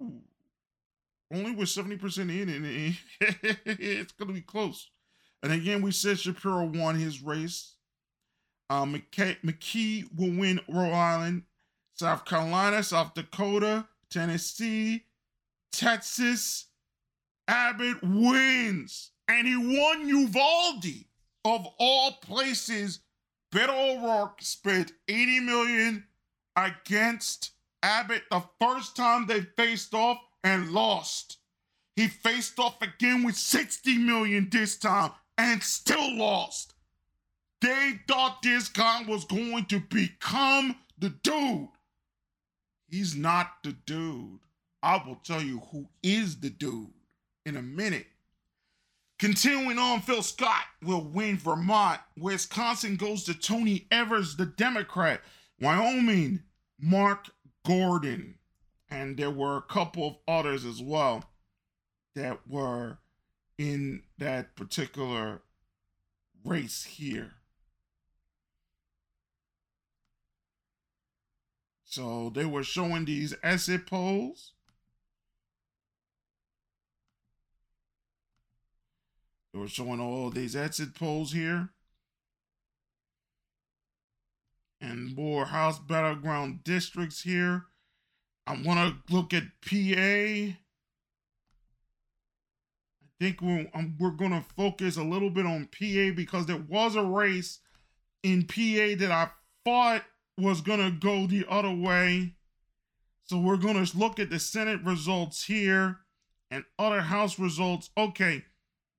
Ooh. 0.04 0.22
Only 1.34 1.52
with 1.54 1.70
70% 1.70 2.20
in, 2.20 2.50
and 2.50 2.98
it's 3.66 4.12
going 4.12 4.28
to 4.28 4.34
be 4.36 4.42
close. 4.42 4.92
And 5.42 5.54
again, 5.54 5.82
we 5.82 5.92
said 5.92 6.20
Shapiro 6.20 6.66
won 6.66 6.96
his 6.96 7.22
race. 7.22 7.74
Uh, 8.70 8.86
McKay, 8.86 9.38
McKee 9.44 10.06
will 10.16 10.38
win 10.38 10.60
Rhode 10.68 10.94
Island, 10.94 11.44
South 11.96 12.26
Carolina, 12.26 12.84
South 12.84 13.14
Dakota, 13.14 13.88
Tennessee, 14.10 15.06
Texas. 15.72 16.66
Abbott 17.48 17.98
wins. 18.04 19.12
And 19.28 19.48
he 19.48 19.58
won 19.58 20.08
Uvalde. 20.08 21.06
Of 21.46 21.66
all 21.80 22.12
places, 22.22 23.00
Beto 23.52 23.98
O'Rourke 23.98 24.42
spent 24.42 24.92
80 25.08 25.40
million 25.40 26.04
against 26.56 27.52
Abbott 27.82 28.24
the 28.30 28.44
first 28.62 28.96
time 28.96 29.26
they 29.26 29.42
faced 29.42 29.94
off 29.94 30.20
and 30.44 30.72
lost. 30.72 31.38
He 31.96 32.08
faced 32.08 32.60
off 32.60 32.82
again 32.82 33.24
with 33.24 33.36
60 33.36 33.98
million 33.98 34.50
this 34.52 34.78
time 34.78 35.12
and 35.40 35.64
still 35.64 36.18
lost. 36.18 36.74
They 37.62 37.94
thought 38.08 38.42
this 38.44 38.68
guy 38.68 39.04
was 39.08 39.24
going 39.24 39.66
to 39.66 39.80
become 39.80 40.76
the 40.98 41.10
dude. 41.10 41.70
He's 42.90 43.16
not 43.16 43.48
the 43.64 43.72
dude. 43.72 44.40
I 44.84 45.02
will 45.06 45.16
tell 45.24 45.42
you 45.42 45.62
who 45.72 45.88
is 46.04 46.42
the 46.42 46.50
dude 46.50 46.92
in 47.46 47.56
a 47.56 47.62
minute. 47.62 48.08
Continuing 49.18 49.78
on, 49.78 50.02
Phil 50.02 50.22
Scott 50.22 50.64
will 50.84 51.04
win 51.04 51.38
Vermont. 51.38 52.00
Wisconsin 52.18 52.98
goes 52.98 53.24
to 53.26 53.34
Tony 53.34 53.88
Evers, 53.92 54.36
the 54.36 54.46
Democrat. 54.46 55.22
Wyoming, 55.62 56.42
Mark 56.80 57.30
Gordon. 57.66 58.36
And 58.90 59.16
there 59.16 59.32
were 59.32 59.58
a 59.58 59.62
couple 59.62 60.08
of 60.08 60.16
others 60.28 60.66
as 60.66 60.82
well 60.82 61.24
that 62.16 62.40
were 62.48 62.98
in 63.60 64.02
that 64.18 64.56
particular 64.56 65.42
race 66.46 66.86
here. 66.86 67.34
So 71.84 72.32
they 72.34 72.46
were 72.46 72.64
showing 72.64 73.04
these 73.04 73.36
exit 73.44 73.86
polls. 73.86 74.54
They 79.52 79.60
were 79.60 79.68
showing 79.68 80.00
all 80.00 80.30
these 80.30 80.56
exit 80.56 80.96
polls 80.96 81.34
here. 81.34 81.70
And 84.80 85.14
more 85.14 85.48
House 85.48 85.80
battleground 85.80 86.64
districts 86.64 87.24
here. 87.24 87.66
I 88.48 88.54
want 88.54 89.04
to 89.10 89.14
look 89.14 89.34
at 89.34 89.44
PA 89.62 90.56
think 93.20 93.42
we're, 93.42 93.70
um, 93.74 93.96
we're 94.00 94.12
going 94.12 94.32
to 94.32 94.46
focus 94.56 94.98
a 94.98 95.04
little 95.04 95.30
bit 95.30 95.46
on 95.46 95.68
PA 95.72 96.16
because 96.16 96.46
there 96.46 96.64
was 96.70 96.96
a 96.96 97.04
race 97.04 97.60
in 98.24 98.46
PA 98.46 98.96
that 99.00 99.12
I 99.12 99.30
thought 99.66 100.04
was 100.38 100.62
going 100.62 100.80
to 100.80 100.92
go 100.92 101.28
the 101.28 101.46
other 101.50 101.74
way. 101.74 102.36
So 103.26 103.40
we're 103.40 103.58
going 103.58 103.84
to 103.84 103.98
look 103.98 104.20
at 104.20 104.30
the 104.30 104.40
Senate 104.40 104.82
results 104.84 105.46
here 105.46 106.00
and 106.50 106.64
other 106.78 107.02
House 107.02 107.38
results. 107.38 107.90
Okay, 107.98 108.44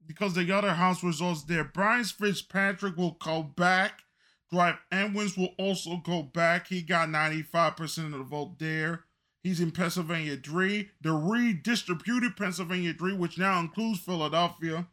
because 0.07 0.35
the 0.35 0.53
other 0.53 0.75
House 0.75 1.03
results 1.03 1.45
there, 1.45 1.65
Brian 1.65 2.05
Fitzpatrick 2.05 2.97
will 2.97 3.17
go 3.21 3.43
back 3.43 4.03
Gripe 4.51 4.81
Edwards 4.91 5.37
will 5.37 5.55
also 5.59 5.97
go 5.99 6.23
back. 6.23 6.67
He 6.67 6.83
got 6.83 7.09
95% 7.09 8.07
of 8.07 8.11
the 8.13 8.25
vote 8.25 8.59
there. 8.59 9.05
He's 9.43 9.61
in 9.61 9.71
Pennsylvania 9.71 10.37
3, 10.37 10.91
the 11.01 11.13
redistributed 11.13 12.37
Pennsylvania 12.37 12.93
3, 12.93 13.15
which 13.15 13.39
now 13.39 13.59
includes 13.59 14.01
Philadelphia. 14.01 14.87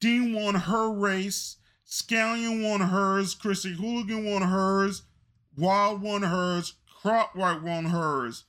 Dean 0.00 0.32
won 0.32 0.54
her 0.54 0.90
race. 0.90 1.56
Scanlon 1.84 2.62
won 2.62 2.80
hers. 2.80 3.34
Chrissy 3.34 3.76
Houlahan 3.76 4.30
won 4.30 4.42
hers. 4.42 5.02
Wild 5.56 6.02
won 6.02 6.22
hers. 6.22 6.74
Cartwright 7.02 7.62
won 7.62 7.86
hers. 7.86 8.44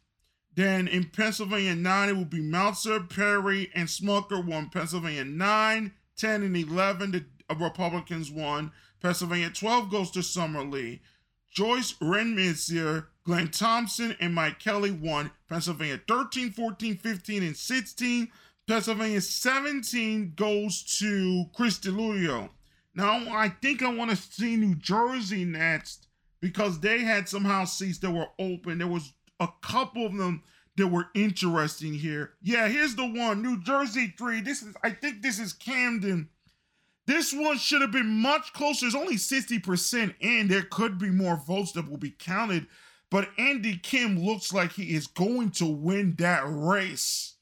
Then 0.55 0.87
in 0.87 1.09
Pennsylvania 1.09 1.75
9, 1.75 2.09
it 2.09 2.13
will 2.13 2.25
be 2.25 2.41
Meltzer, 2.41 2.99
Perry, 3.01 3.69
and 3.75 3.87
Smucker 3.87 4.43
won 4.43 4.69
Pennsylvania 4.69 5.23
9, 5.23 5.93
10, 6.17 6.43
and 6.43 6.57
11. 6.57 7.11
The 7.11 7.25
Republicans 7.55 8.31
won. 8.31 8.71
Pennsylvania 8.99 9.51
12 9.51 9.91
goes 9.91 10.11
to 10.11 10.23
Summer 10.23 10.63
Lee. 10.63 11.01
Joyce 11.51 11.93
Renmissier, 12.01 13.05
Glenn 13.27 13.49
Thompson, 13.49 14.15
and 14.21 14.33
Mike 14.33 14.57
Kelly 14.57 14.89
won 14.89 15.31
Pennsylvania 15.49 15.99
13, 16.07 16.51
14, 16.51 16.95
15, 16.95 17.43
and 17.43 17.57
16. 17.57 18.29
Pennsylvania 18.65 19.19
17 19.19 20.31
goes 20.37 20.81
to 20.99 21.43
Chris 21.53 21.77
Deluzio. 21.77 22.49
Now, 22.95 23.21
I 23.29 23.49
think 23.49 23.83
I 23.83 23.93
want 23.93 24.11
to 24.11 24.15
see 24.15 24.55
New 24.55 24.75
Jersey 24.75 25.43
next 25.43 26.07
because 26.39 26.79
they 26.79 26.99
had 26.99 27.27
somehow 27.27 27.65
seats 27.65 27.97
that 27.99 28.11
were 28.11 28.29
open. 28.39 28.77
There 28.77 28.87
was 28.87 29.11
a 29.41 29.49
couple 29.61 30.05
of 30.05 30.15
them 30.15 30.41
that 30.77 30.87
were 30.87 31.07
interesting 31.13 31.93
here. 31.93 32.31
Yeah, 32.41 32.69
here's 32.69 32.95
the 32.95 33.07
one 33.07 33.41
New 33.41 33.61
Jersey 33.61 34.13
3. 34.17 34.39
This 34.39 34.61
is, 34.61 34.73
I 34.85 34.91
think 34.91 35.21
this 35.21 35.37
is 35.37 35.51
Camden. 35.51 36.29
This 37.07 37.33
one 37.33 37.57
should 37.57 37.81
have 37.81 37.91
been 37.91 38.21
much 38.21 38.53
closer. 38.53 38.85
It's 38.85 38.95
only 38.95 39.15
60% 39.15 40.15
in. 40.21 40.47
There 40.47 40.63
could 40.63 40.97
be 40.97 41.09
more 41.09 41.35
votes 41.35 41.73
that 41.73 41.89
will 41.89 41.97
be 41.97 42.11
counted, 42.17 42.67
but 43.09 43.29
Andy 43.37 43.77
Kim 43.77 44.19
looks 44.19 44.53
like 44.53 44.73
he 44.73 44.93
is 44.93 45.07
going 45.07 45.51
to 45.51 45.65
win 45.65 46.15
that 46.17 46.43
race. 46.45 47.35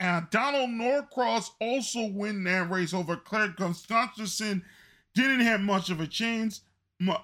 And 0.00 0.28
Donald 0.30 0.70
Norcross 0.70 1.50
also 1.60 2.06
win 2.06 2.44
that 2.44 2.70
race 2.70 2.92
over 2.92 3.16
Claire 3.16 3.54
Gustafson. 3.56 4.64
Didn't 5.14 5.40
have 5.40 5.60
much 5.60 5.90
of 5.90 6.00
a 6.00 6.06
chance. 6.06 6.62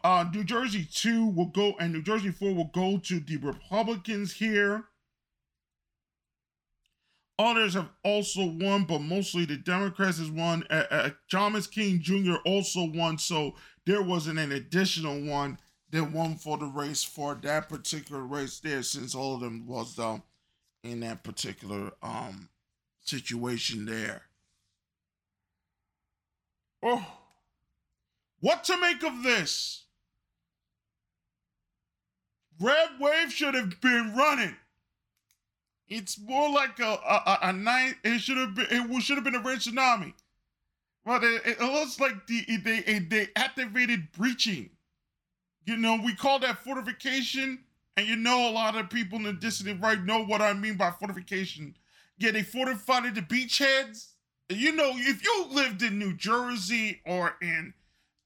Uh, 0.05 0.27
New 0.33 0.45
Jersey 0.45 0.87
2 0.93 1.27
will 1.27 1.47
go, 1.47 1.75
and 1.81 1.93
New 1.93 2.03
Jersey 2.03 2.31
4 2.31 2.55
will 2.55 2.71
go 2.73 2.99
to 2.99 3.21
the 3.21 3.37
Republicans 3.39 4.35
here. 4.35 4.85
Others 7.39 7.75
have 7.75 7.89
also 8.05 8.45
won, 8.45 8.85
but 8.85 9.01
mostly 9.01 9.47
the 9.47 9.57
Democrats 9.57 10.19
has 10.19 10.31
won. 10.31 10.65
Uh, 10.69 10.85
uh, 10.91 11.11
Thomas 11.31 11.67
King 11.67 12.01
Jr. 12.01 12.35
also 12.45 12.85
won, 12.85 13.19
so 13.19 13.55
there 13.87 14.03
wasn't 14.03 14.39
an 14.39 14.53
additional 14.53 15.21
one 15.25 15.59
that 15.91 16.13
won 16.13 16.37
for 16.37 16.57
the 16.57 16.67
race 16.67 17.03
for 17.03 17.35
that 17.35 17.69
particular 17.69 18.23
race 18.23 18.61
there, 18.61 18.83
since 18.83 19.15
all 19.15 19.35
of 19.35 19.41
them 19.41 19.67
was 19.67 19.99
uh, 19.99 20.19
in 20.83 21.01
that 21.01 21.25
particular 21.25 21.93
um 22.03 22.49
situation 23.03 23.87
there. 23.87 24.23
Oh, 26.83 27.05
what 28.41 28.65
to 28.65 28.81
make 28.81 29.03
of 29.03 29.23
this? 29.23 29.85
Red 32.61 32.89
Wave 33.01 33.33
should 33.33 33.55
have 33.55 33.81
been 33.81 34.15
running. 34.15 34.57
It's 35.89 36.19
more 36.21 36.51
like 36.51 36.79
a 36.79 36.85
a, 36.85 37.23
a, 37.27 37.39
a 37.49 37.53
night. 37.53 37.97
It 38.05 38.21
should 38.21 38.37
have 38.37 38.55
been. 38.55 38.67
It 38.71 39.03
should 39.03 39.17
have 39.17 39.25
been 39.25 39.35
a 39.35 39.41
red 39.41 39.59
tsunami. 39.59 40.15
But 41.05 41.25
it, 41.25 41.43
it 41.45 41.61
looks 41.61 41.99
like 41.99 42.27
the 42.27 42.45
they 42.59 42.99
they 43.01 43.29
activated 43.35 44.13
breaching. 44.13 44.71
You 45.67 45.77
know, 45.77 46.01
we 46.05 46.15
call 46.15 46.39
that 46.41 46.65
fortification, 46.65 47.65
and 47.97 48.07
you 48.07 48.17
know 48.17 48.49
a 48.49 48.53
lot 48.53 48.77
of 48.77 48.91
people 48.91 49.19
in 49.19 49.25
the 49.25 49.33
dissident 49.33 49.83
right 49.83 50.03
know 50.03 50.25
what 50.25 50.41
I 50.41 50.53
mean 50.53 50.77
by 50.77 50.91
fortification. 50.91 51.77
Yeah, 52.19 52.33
they 52.33 52.43
fortified 52.43 53.15
the 53.15 53.23
beachheads. 53.23 54.13
You 54.49 54.73
know, 54.73 54.93
if 54.95 55.23
you 55.23 55.47
lived 55.51 55.83
in 55.83 55.99
New 55.99 56.15
Jersey 56.17 57.01
or 57.07 57.37
in 57.41 57.73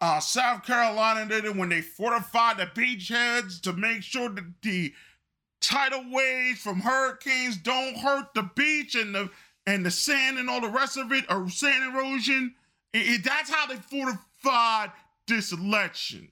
uh, 0.00 0.20
South 0.20 0.64
Carolina, 0.64 1.26
then 1.26 1.56
when 1.58 1.68
they 1.68 1.80
fortified 1.80 2.58
the 2.58 2.66
beachheads 2.66 3.60
to 3.62 3.72
make 3.72 4.02
sure 4.02 4.28
that 4.28 4.44
the 4.62 4.92
tidal 5.60 6.04
waves 6.10 6.60
from 6.60 6.80
hurricanes 6.80 7.56
don't 7.56 7.96
hurt 7.96 8.34
the 8.34 8.50
beach 8.54 8.94
and 8.94 9.14
the 9.14 9.30
and 9.66 9.84
the 9.84 9.90
sand 9.90 10.38
and 10.38 10.50
all 10.50 10.60
the 10.60 10.68
rest 10.68 10.98
of 10.98 11.10
it 11.10 11.24
or 11.30 11.48
sand 11.48 11.94
erosion. 11.94 12.54
It, 12.92 12.98
it, 12.98 13.24
that's 13.24 13.50
how 13.50 13.66
they 13.66 13.76
fortified 13.76 14.92
this 15.26 15.52
election. 15.52 16.28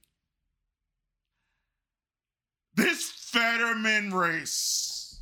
This 2.82 3.10
Fetterman 3.10 4.12
race. 4.12 5.20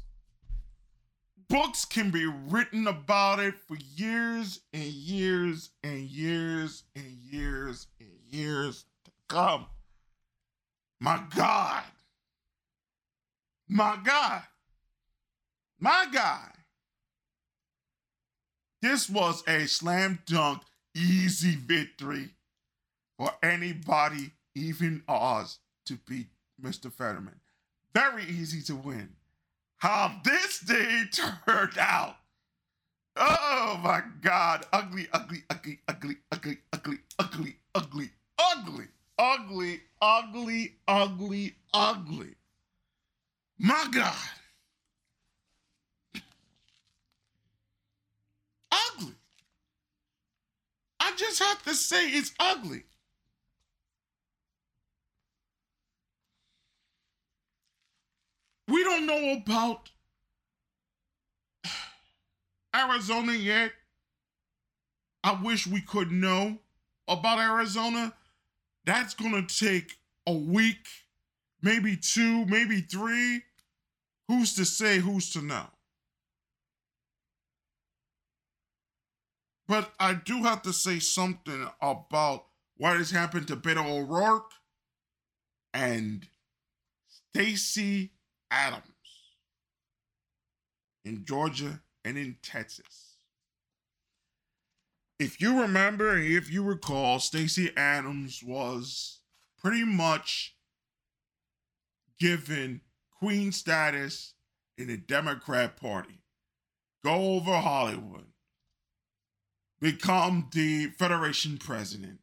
Books 1.50 1.84
can 1.84 2.10
be 2.10 2.24
written 2.24 2.86
about 2.88 3.38
it 3.38 3.54
for 3.68 3.76
years 3.76 4.60
and 4.72 4.82
years 4.82 5.68
and 5.84 6.00
years 6.00 6.84
and 6.96 7.04
years 7.04 7.86
and 8.00 8.08
years 8.30 8.86
to 9.04 9.10
come. 9.28 9.66
My 11.00 11.22
God. 11.36 11.82
My 13.68 13.98
God. 14.02 14.42
My 15.78 16.06
God. 16.10 16.52
This 18.80 19.10
was 19.10 19.46
a 19.46 19.66
slam 19.66 20.20
dunk, 20.24 20.62
easy 20.96 21.56
victory 21.56 22.30
for 23.18 23.32
anybody, 23.42 24.30
even 24.54 25.02
Oz, 25.06 25.58
to 25.84 25.98
beat 26.08 26.28
Mr. 26.58 26.90
Fetterman. 26.90 27.40
Very 27.94 28.24
easy 28.24 28.62
to 28.62 28.76
win. 28.76 29.10
How 29.78 30.20
this 30.24 30.60
day 30.60 31.04
turned 31.12 31.78
out. 31.78 32.16
Oh 33.16 33.80
my 33.82 34.02
God. 34.20 34.64
Ugly, 34.72 35.08
ugly, 35.12 35.42
ugly, 35.50 35.80
ugly, 35.88 36.16
ugly, 36.30 36.58
ugly, 36.72 36.98
ugly, 37.18 37.54
ugly, 37.74 38.10
ugly, 38.38 38.88
ugly, 39.18 39.80
ugly, 40.00 40.74
ugly, 40.86 41.54
ugly. 41.74 42.34
My 43.58 43.88
God. 43.92 44.14
Ugly. 48.72 49.14
I 51.00 51.12
just 51.16 51.38
have 51.40 51.62
to 51.64 51.74
say 51.74 52.08
it's 52.10 52.32
ugly. 52.38 52.84
We 58.68 58.84
don't 58.84 58.99
know 59.10 59.32
about 59.32 59.90
Arizona 62.74 63.32
yet. 63.32 63.72
I 65.22 65.38
wish 65.42 65.66
we 65.66 65.80
could 65.80 66.10
know 66.10 66.58
about 67.08 67.38
Arizona. 67.38 68.14
That's 68.84 69.14
going 69.14 69.46
to 69.46 69.64
take 69.64 69.98
a 70.26 70.32
week, 70.32 70.86
maybe 71.62 71.96
two, 71.96 72.46
maybe 72.46 72.80
three. 72.80 73.42
Who's 74.28 74.54
to 74.54 74.64
say, 74.64 74.98
who's 74.98 75.30
to 75.32 75.42
know? 75.42 75.66
But 79.68 79.92
I 80.00 80.14
do 80.14 80.42
have 80.44 80.62
to 80.62 80.72
say 80.72 80.98
something 80.98 81.68
about 81.80 82.46
what 82.76 82.96
has 82.96 83.10
happened 83.10 83.48
to 83.48 83.56
Beto 83.56 83.84
O'Rourke 83.84 84.52
and 85.74 86.26
Stacey 87.08 88.12
Adams 88.50 88.99
in 91.10 91.24
Georgia 91.24 91.80
and 92.04 92.16
in 92.16 92.36
Texas. 92.40 93.16
If 95.18 95.40
you 95.40 95.60
remember, 95.60 96.16
if 96.16 96.50
you 96.50 96.62
recall, 96.62 97.18
Stacey 97.18 97.72
Adams 97.76 98.42
was 98.44 99.18
pretty 99.60 99.84
much 99.84 100.54
given 102.18 102.80
queen 103.18 103.50
status 103.50 104.34
in 104.78 104.86
the 104.86 104.96
Democrat 104.96 105.76
Party. 105.76 106.20
Go 107.04 107.34
over 107.34 107.54
Hollywood. 107.56 108.26
Become 109.80 110.48
the 110.52 110.92
Federation 110.96 111.58
president. 111.58 112.20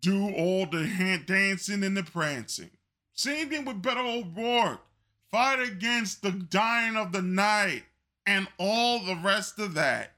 Do 0.00 0.28
all 0.30 0.66
the 0.66 0.86
hand 0.86 1.24
dancing 1.24 1.82
and 1.82 1.96
the 1.96 2.02
prancing. 2.02 2.70
Same 3.14 3.48
thing 3.48 3.64
with 3.64 3.80
Beto 3.80 4.22
O'Rourke. 4.22 4.82
Fight 5.30 5.60
against 5.60 6.22
the 6.22 6.30
dying 6.32 6.96
of 6.96 7.12
the 7.12 7.22
night 7.22 7.84
and 8.26 8.46
all 8.58 9.00
the 9.00 9.16
rest 9.16 9.58
of 9.58 9.74
that. 9.74 10.14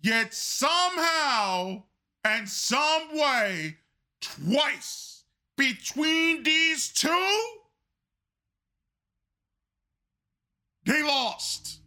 Yet 0.00 0.32
somehow 0.32 1.82
and 2.24 2.48
some 2.48 3.16
way, 3.18 3.78
twice 4.20 5.24
between 5.56 6.42
these 6.44 6.92
two, 6.92 7.58
they 10.84 11.02
lost. 11.02 11.80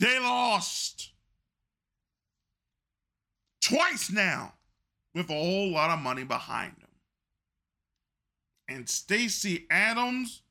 They 0.00 0.18
lost. 0.18 1.12
twice 3.64 4.10
now 4.10 4.52
with 5.14 5.30
a 5.30 5.32
whole 5.32 5.70
lot 5.70 5.90
of 5.90 5.98
money 5.98 6.24
behind 6.24 6.72
him. 6.78 6.83
And 8.68 8.88
Stacy 8.88 9.66
Adams 9.70 10.42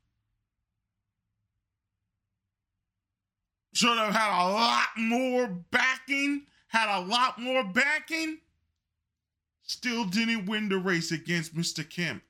should 3.73 3.97
have 3.97 4.13
had 4.13 4.29
a 4.29 4.51
lot 4.51 4.87
more 4.97 5.47
backing, 5.47 6.43
had 6.67 6.95
a 6.95 7.01
lot 7.01 7.39
more 7.39 7.63
backing, 7.63 8.37
still 9.63 10.05
didn't 10.05 10.45
win 10.45 10.69
the 10.69 10.77
race 10.77 11.11
against 11.11 11.55
Mr. 11.55 11.87
Kemp. 11.87 12.23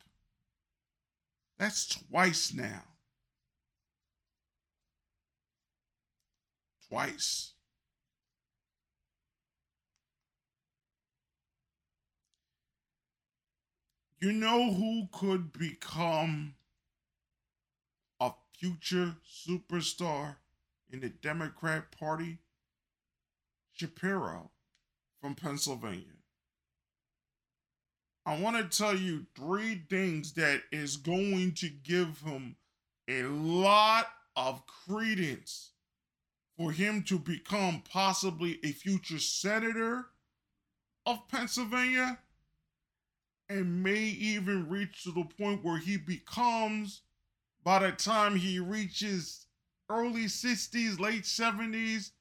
That's 1.58 1.88
twice 1.88 2.54
now. 2.54 2.84
Twice. 6.90 7.53
You 14.24 14.32
know 14.32 14.72
who 14.72 15.10
could 15.12 15.52
become 15.52 16.56
a 18.22 18.32
future 18.58 19.18
superstar 19.30 20.38
in 20.90 21.02
the 21.02 21.10
Democrat 21.10 21.92
Party? 21.92 22.38
Shapiro 23.74 24.52
from 25.20 25.36
Pennsylvania. 25.36 26.16
I 28.26 28.40
want 28.40 28.56
to 28.56 28.78
tell 28.78 28.96
you 28.96 29.26
three 29.36 29.84
things 29.90 30.32
that 30.36 30.62
is 30.72 30.96
going 30.96 31.56
to 31.56 31.68
give 31.68 32.22
him 32.22 32.56
a 33.10 33.24
lot 33.24 34.08
of 34.38 34.64
credence 34.88 35.72
for 36.56 36.72
him 36.72 37.04
to 37.10 37.20
become 37.20 37.84
possibly 37.92 38.62
a 38.64 38.72
future 38.72 39.20
senator 39.20 40.06
of 41.06 41.28
Pennsylvania 41.28 42.20
and 43.54 43.84
may 43.84 44.00
even 44.00 44.68
reach 44.70 45.04
to 45.04 45.12
the 45.12 45.26
point 45.38 45.64
where 45.64 45.78
he 45.78 45.98
becomes, 45.98 47.02
by 47.64 47.80
the 47.80 47.92
time 47.92 48.36
he 48.36 48.60
reaches 48.60 49.46
early 49.90 50.26
60s, 50.26 51.00
late 51.00 51.24
70s, 51.24 52.12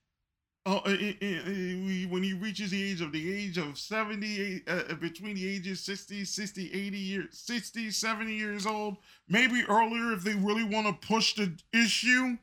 uh, 0.64 0.77
uh, 0.77 0.90
uh, 0.90 0.90
uh, 0.90 2.09
when 2.09 2.23
he 2.23 2.35
reaches 2.35 2.71
the 2.71 2.90
age 2.90 3.01
of 3.01 3.11
the 3.11 3.35
age 3.35 3.59
of 3.59 3.77
70 3.77 4.62
uh, 4.68 4.95
between 5.01 5.35
the 5.35 5.49
ages 5.49 5.81
60 5.81 6.25
60 6.25 6.73
80 6.73 6.99
years 6.99 7.27
60 7.33 7.90
70 7.90 8.33
years 8.33 8.64
old 8.64 8.99
maybe 9.29 9.64
earlier 9.68 10.12
if 10.12 10.23
they 10.23 10.37
really 10.37 10.62
want 10.62 10.87
to 10.87 11.09
push 11.09 11.35
the 11.35 11.53
issue 11.73 12.38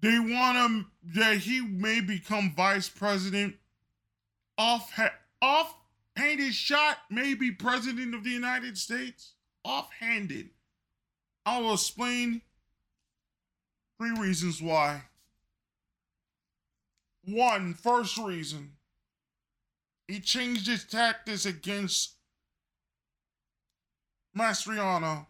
they 0.00 0.18
want 0.18 0.56
him 0.56 0.90
that 1.14 1.36
he 1.36 1.60
may 1.60 2.00
become 2.00 2.54
vice 2.56 2.88
president 2.88 3.54
off 4.56 4.98
off 5.42 5.74
handed 6.16 6.54
shot 6.54 6.98
maybe 7.10 7.50
president 7.50 8.14
of 8.14 8.24
the 8.24 8.30
united 8.30 8.76
states 8.76 9.34
offhanded 9.64 10.50
i 11.44 11.60
will 11.60 11.74
explain 11.74 12.40
three 13.98 14.18
reasons 14.18 14.60
why 14.60 15.02
one, 17.26 17.74
first 17.74 18.16
reason, 18.18 18.72
he 20.06 20.20
changed 20.20 20.66
his 20.66 20.84
tactics 20.84 21.44
against 21.44 22.14
Mastriano. 24.36 25.26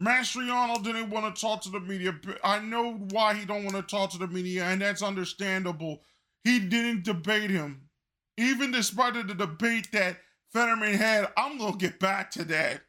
Mastriano 0.00 0.82
didn't 0.82 1.10
want 1.10 1.34
to 1.34 1.40
talk 1.40 1.62
to 1.62 1.70
the 1.70 1.80
media. 1.80 2.14
I 2.44 2.60
know 2.60 2.94
why 3.10 3.34
he 3.34 3.44
don't 3.44 3.64
want 3.64 3.76
to 3.76 3.82
talk 3.82 4.10
to 4.10 4.18
the 4.18 4.28
media, 4.28 4.64
and 4.64 4.80
that's 4.80 5.02
understandable. 5.02 6.02
He 6.44 6.60
didn't 6.60 7.04
debate 7.04 7.50
him. 7.50 7.88
Even 8.36 8.70
despite 8.70 9.16
of 9.16 9.28
the 9.28 9.34
debate 9.34 9.88
that 9.92 10.18
Fetterman 10.52 10.94
had, 10.94 11.28
I'm 11.36 11.58
gonna 11.58 11.76
get 11.76 11.98
back 11.98 12.30
to 12.32 12.44
that. 12.44 12.82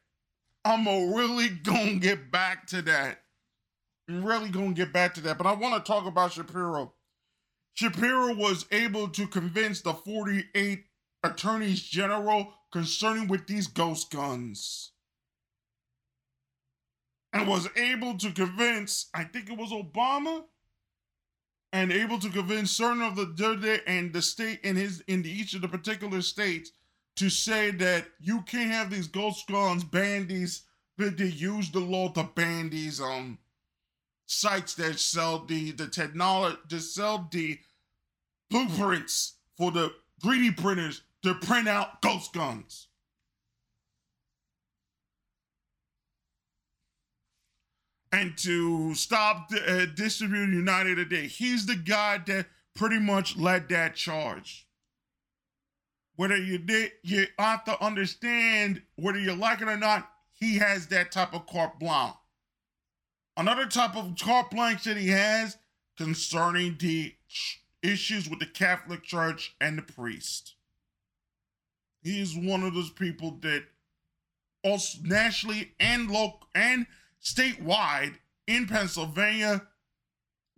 I'm 0.64 0.86
really 1.14 1.48
gonna 1.48 1.96
get 1.96 2.30
back 2.30 2.66
to 2.68 2.82
that. 2.82 3.22
I'm 4.08 4.24
really 4.24 4.48
gonna 4.48 4.72
get 4.72 4.92
back 4.92 5.14
to 5.14 5.20
that. 5.22 5.38
But 5.38 5.46
I 5.46 5.52
want 5.52 5.74
to 5.74 5.92
talk 5.92 6.06
about 6.06 6.32
Shapiro. 6.32 6.94
Shapiro 7.74 8.34
was 8.34 8.66
able 8.70 9.08
to 9.08 9.26
convince 9.26 9.80
the 9.80 9.94
48 9.94 10.84
attorneys 11.22 11.82
general 11.82 12.52
concerning 12.72 13.28
with 13.28 13.46
these 13.46 13.66
ghost 13.66 14.10
guns. 14.10 14.92
And 17.32 17.48
was 17.48 17.68
able 17.76 18.16
to 18.18 18.30
convince, 18.30 19.08
I 19.12 19.24
think 19.24 19.50
it 19.50 19.58
was 19.58 19.70
Obama, 19.70 20.44
and 21.74 21.90
able 21.90 22.20
to 22.20 22.30
convince 22.30 22.70
certain 22.70 23.02
of 23.02 23.16
the 23.16 23.32
judge 23.34 23.80
and 23.88 24.12
the 24.12 24.22
state 24.22 24.60
in 24.62 24.76
his 24.76 25.02
in 25.08 25.26
each 25.26 25.54
of 25.54 25.60
the 25.60 25.68
particular 25.68 26.22
states 26.22 26.70
to 27.16 27.28
say 27.28 27.72
that 27.72 28.06
you 28.20 28.42
can't 28.42 28.70
have 28.70 28.90
these 28.90 29.08
ghost 29.08 29.48
guns 29.48 29.82
ban 29.82 30.28
these 30.28 30.62
that 30.98 31.18
they 31.18 31.26
use 31.26 31.72
the 31.72 31.80
law 31.80 32.08
to 32.08 32.22
ban 32.36 32.70
these 32.70 33.00
um 33.00 33.36
sites 34.26 34.74
that 34.74 35.00
sell 35.00 35.44
the 35.46 35.72
the 35.72 35.88
technology 35.88 36.56
to 36.68 36.78
sell 36.78 37.28
the 37.32 37.58
blueprints 38.50 39.34
for 39.58 39.72
the 39.72 39.92
3D 40.22 40.56
printers 40.56 41.02
to 41.24 41.34
print 41.34 41.66
out 41.66 42.00
ghost 42.02 42.32
guns. 42.32 42.86
And 48.14 48.38
to 48.38 48.94
stop 48.94 49.50
uh, 49.50 49.86
distributing 49.86 50.54
United 50.54 50.94
today. 50.94 51.26
He's 51.26 51.66
the 51.66 51.74
guy 51.74 52.18
that 52.26 52.46
pretty 52.76 53.00
much 53.00 53.36
led 53.36 53.68
that 53.70 53.96
charge. 53.96 54.68
Whether 56.14 56.36
you 56.36 56.58
did, 56.58 56.92
you 57.02 57.26
have 57.40 57.64
to 57.64 57.84
understand 57.84 58.82
whether 58.94 59.18
you 59.18 59.34
like 59.34 59.62
it 59.62 59.68
or 59.68 59.76
not, 59.76 60.08
he 60.32 60.58
has 60.58 60.86
that 60.88 61.10
type 61.10 61.34
of 61.34 61.46
carte 61.46 61.80
blanche. 61.80 62.14
Another 63.36 63.66
type 63.66 63.96
of 63.96 64.14
carte 64.16 64.52
blanche 64.52 64.84
that 64.84 64.96
he 64.96 65.08
has 65.08 65.56
concerning 65.96 66.76
the 66.78 67.16
issues 67.82 68.30
with 68.30 68.38
the 68.38 68.46
Catholic 68.46 69.02
Church 69.02 69.56
and 69.60 69.76
the 69.76 69.82
priest. 69.82 70.54
He 72.04 72.20
is 72.20 72.36
one 72.36 72.62
of 72.62 72.74
those 72.74 72.90
people 72.90 73.38
that 73.40 73.64
also 74.62 74.98
nationally 75.02 75.72
and 75.80 76.08
local 76.08 76.46
and 76.54 76.86
statewide 77.24 78.14
in 78.46 78.66
Pennsylvania 78.66 79.62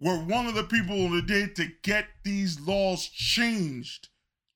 were 0.01 0.19
one 0.19 0.47
of 0.47 0.55
the 0.55 0.65
people 0.65 1.09
that 1.11 1.27
did 1.27 1.57
to 1.57 1.69
get 1.83 2.07
these 2.25 2.61
laws 2.61 3.07
changed 3.07 4.09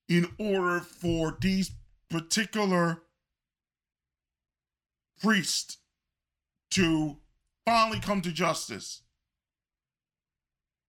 in 0.07 0.27
order 0.37 0.79
for 0.79 1.37
these 1.41 1.71
particular 2.09 3.03
priests 5.21 5.77
to 6.71 7.17
finally 7.65 7.99
come 7.99 8.21
to 8.21 8.31
justice. 8.31 9.01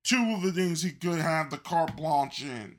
Two 0.05 0.35
of 0.35 0.43
the 0.43 0.53
things 0.53 0.83
he 0.83 0.91
could 0.91 1.21
have 1.21 1.51
the 1.51 1.59
carte 1.59 1.97
blanche 1.97 2.43
in. 2.43 2.79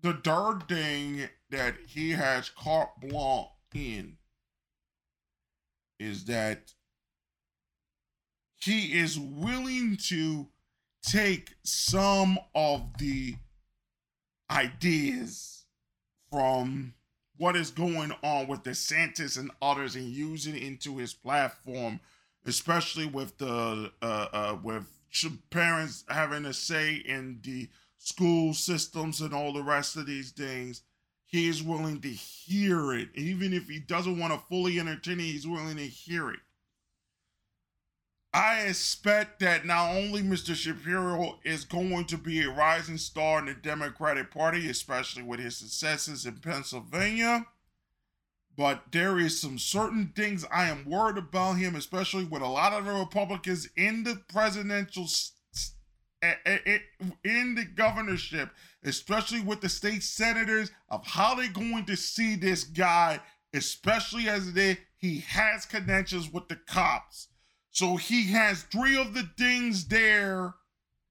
The 0.00 0.14
third 0.14 0.68
thing 0.68 1.28
that 1.50 1.76
he 1.86 2.10
has 2.10 2.48
carte 2.48 3.00
blanche 3.00 3.48
in 3.74 4.16
is 5.98 6.24
that 6.24 6.72
he 8.60 8.98
is 8.98 9.18
willing 9.18 9.96
to 10.08 10.48
take 11.02 11.54
some 11.62 12.38
of 12.54 12.82
the 12.98 13.34
ideas 14.50 15.64
from 16.30 16.94
what 17.36 17.56
is 17.56 17.70
going 17.70 18.12
on 18.22 18.46
with 18.46 18.62
DeSantis 18.62 19.38
and 19.38 19.50
others 19.60 19.96
and 19.96 20.06
use 20.06 20.46
it 20.46 20.56
into 20.56 20.96
his 20.96 21.12
platform, 21.12 22.00
especially 22.46 23.06
with 23.06 23.36
the 23.38 23.92
uh, 24.00 24.26
uh, 24.32 24.56
with 24.62 24.86
parents 25.50 26.04
having 26.08 26.44
a 26.44 26.52
say 26.52 26.94
in 26.94 27.38
the 27.42 27.68
school 27.98 28.54
systems 28.54 29.20
and 29.20 29.32
all 29.32 29.52
the 29.52 29.62
rest 29.62 29.96
of 29.96 30.06
these 30.06 30.30
things. 30.30 30.82
He 31.34 31.48
is 31.48 31.64
willing 31.64 32.00
to 32.02 32.08
hear 32.08 32.92
it, 32.92 33.08
even 33.16 33.52
if 33.52 33.68
he 33.68 33.80
doesn't 33.80 34.20
want 34.20 34.32
to 34.32 34.38
fully 34.48 34.78
entertain 34.78 35.18
it. 35.18 35.24
He's 35.24 35.48
willing 35.48 35.78
to 35.78 35.82
hear 35.82 36.30
it. 36.30 36.38
I 38.32 38.60
expect 38.60 39.40
that 39.40 39.66
not 39.66 39.96
only 39.96 40.22
Mr. 40.22 40.54
Shapiro 40.54 41.40
is 41.44 41.64
going 41.64 42.04
to 42.04 42.16
be 42.16 42.42
a 42.42 42.50
rising 42.50 42.98
star 42.98 43.40
in 43.40 43.46
the 43.46 43.54
Democratic 43.54 44.30
Party, 44.30 44.70
especially 44.70 45.24
with 45.24 45.40
his 45.40 45.56
successes 45.56 46.24
in 46.24 46.36
Pennsylvania, 46.36 47.44
but 48.56 48.84
there 48.92 49.18
is 49.18 49.40
some 49.40 49.58
certain 49.58 50.12
things 50.14 50.46
I 50.52 50.66
am 50.66 50.88
worried 50.88 51.18
about 51.18 51.54
him, 51.54 51.74
especially 51.74 52.26
with 52.26 52.42
a 52.42 52.46
lot 52.46 52.72
of 52.72 52.84
the 52.84 52.92
Republicans 52.92 53.68
in 53.76 54.04
the 54.04 54.22
presidential 54.28 55.08
eh, 56.22 56.34
eh, 56.46 56.58
eh, 56.64 56.78
in 57.24 57.56
the 57.56 57.64
governorship, 57.64 58.50
especially 58.84 59.40
with 59.40 59.60
the 59.60 59.68
state 59.68 60.02
senators, 60.02 60.70
of 60.88 61.06
how 61.06 61.34
they're 61.34 61.48
going 61.48 61.84
to 61.86 61.96
see 61.96 62.36
this 62.36 62.64
guy, 62.64 63.20
especially 63.52 64.28
as 64.28 64.52
they 64.52 64.78
he 64.96 65.20
has 65.20 65.66
connections 65.66 66.32
with 66.32 66.48
the 66.48 66.56
cops 66.56 67.28
so 67.74 67.96
he 67.96 68.28
has 68.28 68.62
three 68.62 68.96
of 68.96 69.14
the 69.14 69.28
things 69.36 69.86
there 69.86 70.54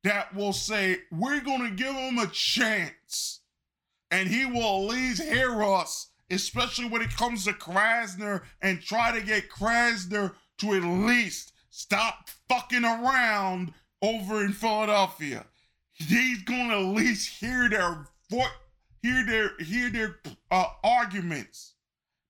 that 0.06 0.34
will 0.34 0.54
say, 0.54 1.00
we're 1.12 1.42
going 1.42 1.62
to 1.70 1.76
give 1.76 1.94
him 1.94 2.18
a 2.18 2.28
chance. 2.28 3.42
And 4.10 4.30
he 4.30 4.46
will 4.46 4.86
at 4.86 4.96
least 4.96 5.24
hear 5.24 5.62
us, 5.62 6.12
especially 6.32 6.86
when 6.86 7.02
it 7.02 7.18
comes 7.18 7.44
to 7.44 7.52
Krasner, 7.52 8.44
and 8.62 8.82
try 8.82 9.12
to 9.12 9.26
get 9.26 9.50
Krasner 9.50 10.36
to 10.60 10.74
at 10.74 10.84
least 10.84 11.52
stop 11.70 12.30
fucking 12.48 12.86
around 12.86 13.74
over 14.02 14.46
in 14.46 14.54
Philadelphia. 14.54 15.46
He's 16.08 16.44
to 16.44 16.54
at 16.54 16.96
least 16.96 17.40
hear 17.40 17.70
their 17.70 18.08
hear 19.02 19.26
their 19.26 19.58
hear 19.60 19.90
their 19.90 20.20
uh, 20.52 20.66
arguments. 20.84 21.76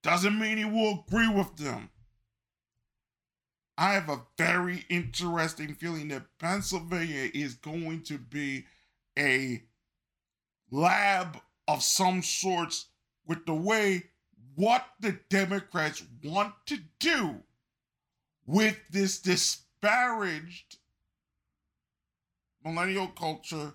Doesn't 0.01 0.37
mean 0.37 0.57
he 0.57 0.65
will 0.65 1.05
agree 1.07 1.29
with 1.29 1.55
them. 1.55 1.89
I 3.77 3.93
have 3.93 4.09
a 4.09 4.21
very 4.37 4.85
interesting 4.89 5.73
feeling 5.75 6.09
that 6.09 6.37
Pennsylvania 6.39 7.29
is 7.33 7.55
going 7.55 8.03
to 8.03 8.17
be 8.17 8.65
a 9.17 9.63
lab 10.69 11.39
of 11.67 11.81
some 11.81 12.21
sorts 12.21 12.87
with 13.25 13.45
the 13.45 13.53
way 13.53 14.03
what 14.55 14.85
the 14.99 15.19
Democrats 15.29 16.03
want 16.23 16.53
to 16.67 16.77
do 16.99 17.43
with 18.45 18.77
this 18.91 19.19
disparaged 19.19 20.77
millennial 22.63 23.07
culture, 23.07 23.73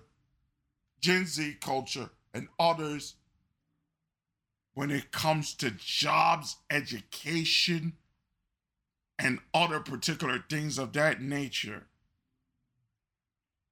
Gen 0.99 1.25
Z 1.25 1.57
culture, 1.61 2.09
and 2.33 2.47
others 2.59 3.15
when 4.73 4.91
it 4.91 5.11
comes 5.11 5.53
to 5.55 5.71
jobs, 5.71 6.57
education, 6.69 7.93
and 9.17 9.39
other 9.53 9.79
particular 9.79 10.43
things 10.49 10.77
of 10.77 10.93
that 10.93 11.21
nature. 11.21 11.85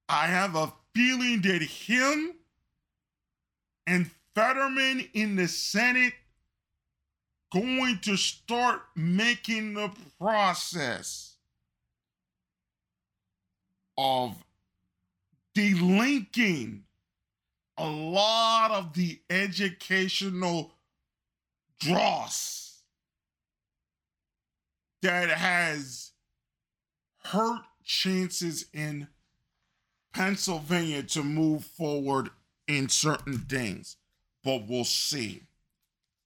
I 0.08 0.26
have 0.26 0.54
a 0.54 0.72
feeling 0.94 1.40
that 1.42 1.62
him 1.62 2.34
and 3.86 4.10
Fetterman 4.34 5.08
in 5.14 5.36
the 5.36 5.48
Senate 5.48 6.12
going 7.52 7.98
to 8.00 8.16
start 8.16 8.82
making 8.94 9.74
the 9.74 9.90
process 10.18 11.36
of 13.96 14.36
delinking 15.58 16.82
a 17.76 17.88
lot 17.88 18.70
of 18.70 18.92
the 18.92 19.20
educational 19.28 20.70
dross 21.80 22.82
that 25.02 25.28
has 25.28 26.12
hurt 27.24 27.62
chances 27.84 28.66
in 28.72 29.08
Pennsylvania 30.12 31.02
to 31.02 31.24
move 31.24 31.64
forward 31.64 32.30
in 32.68 32.88
certain 32.88 33.38
things, 33.38 33.96
but 34.44 34.68
we'll 34.68 34.84
see. 34.84 35.42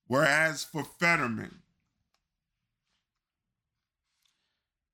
Whereas 0.08 0.62
for 0.62 0.84
Fetterman, 0.84 1.62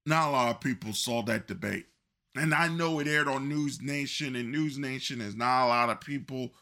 not 0.06 0.28
a 0.28 0.30
lot 0.30 0.50
of 0.50 0.60
people 0.60 0.92
saw 0.92 1.22
that 1.22 1.48
debate. 1.48 1.86
And 2.38 2.54
I 2.54 2.68
know 2.68 2.98
it 3.00 3.06
aired 3.06 3.28
on 3.28 3.48
News 3.48 3.80
Nation, 3.80 4.36
and 4.36 4.52
News 4.52 4.78
Nation 4.78 5.20
is 5.20 5.34
not 5.34 5.66
a 5.66 5.68
lot 5.68 5.90
of 5.90 6.00
people. 6.00 6.52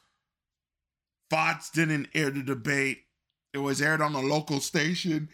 Fox 1.31 1.71
didn't 1.71 2.09
air 2.15 2.31
the 2.31 2.43
debate. 2.43 3.03
It 3.53 3.59
was 3.59 3.81
aired 3.81 4.01
on 4.01 4.15
a 4.15 4.21
local 4.21 4.61
station 4.61 5.29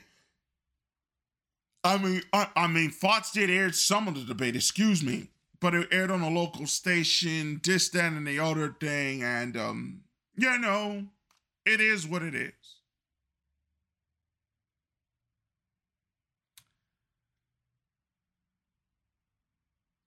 I 1.84 1.99
mean, 1.99 2.22
I, 2.32 2.49
I 2.55 2.66
mean, 2.68 2.90
Fox 2.90 3.32
did 3.32 3.51
air 3.51 3.72
some 3.72 4.07
of 4.07 4.14
the 4.14 4.24
debate, 4.24 4.55
excuse 4.55 5.03
me, 5.03 5.28
but 5.61 5.74
it 5.74 5.88
aired 5.90 6.11
on 6.11 6.22
a 6.22 6.30
local 6.30 6.66
station, 6.66 7.61
this, 7.64 7.88
that, 7.90 8.12
and 8.12 8.26
the 8.26 8.38
other 8.38 8.76
thing, 8.80 9.22
and 9.22 9.57
um, 9.57 10.01
you 10.36 10.59
know, 10.59 11.05
it 11.66 11.80
is 11.80 12.07
what 12.07 12.22
it 12.22 12.34
is. 12.34 12.53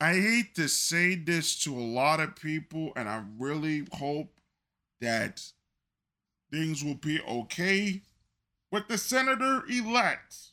I 0.05 0.13
hate 0.13 0.53
to 0.57 0.69
say 0.69 1.15
this 1.15 1.59
to 1.63 1.75
a 1.75 1.81
lot 1.81 2.19
of 2.19 2.35
people, 2.35 2.93
and 2.95 3.09
I 3.09 3.23
really 3.39 3.87
hope 3.91 4.39
that 5.01 5.41
things 6.51 6.83
will 6.83 6.93
be 6.93 7.19
okay 7.21 8.03
with 8.71 8.87
the 8.87 8.99
senator 8.99 9.63
elect 9.67 10.51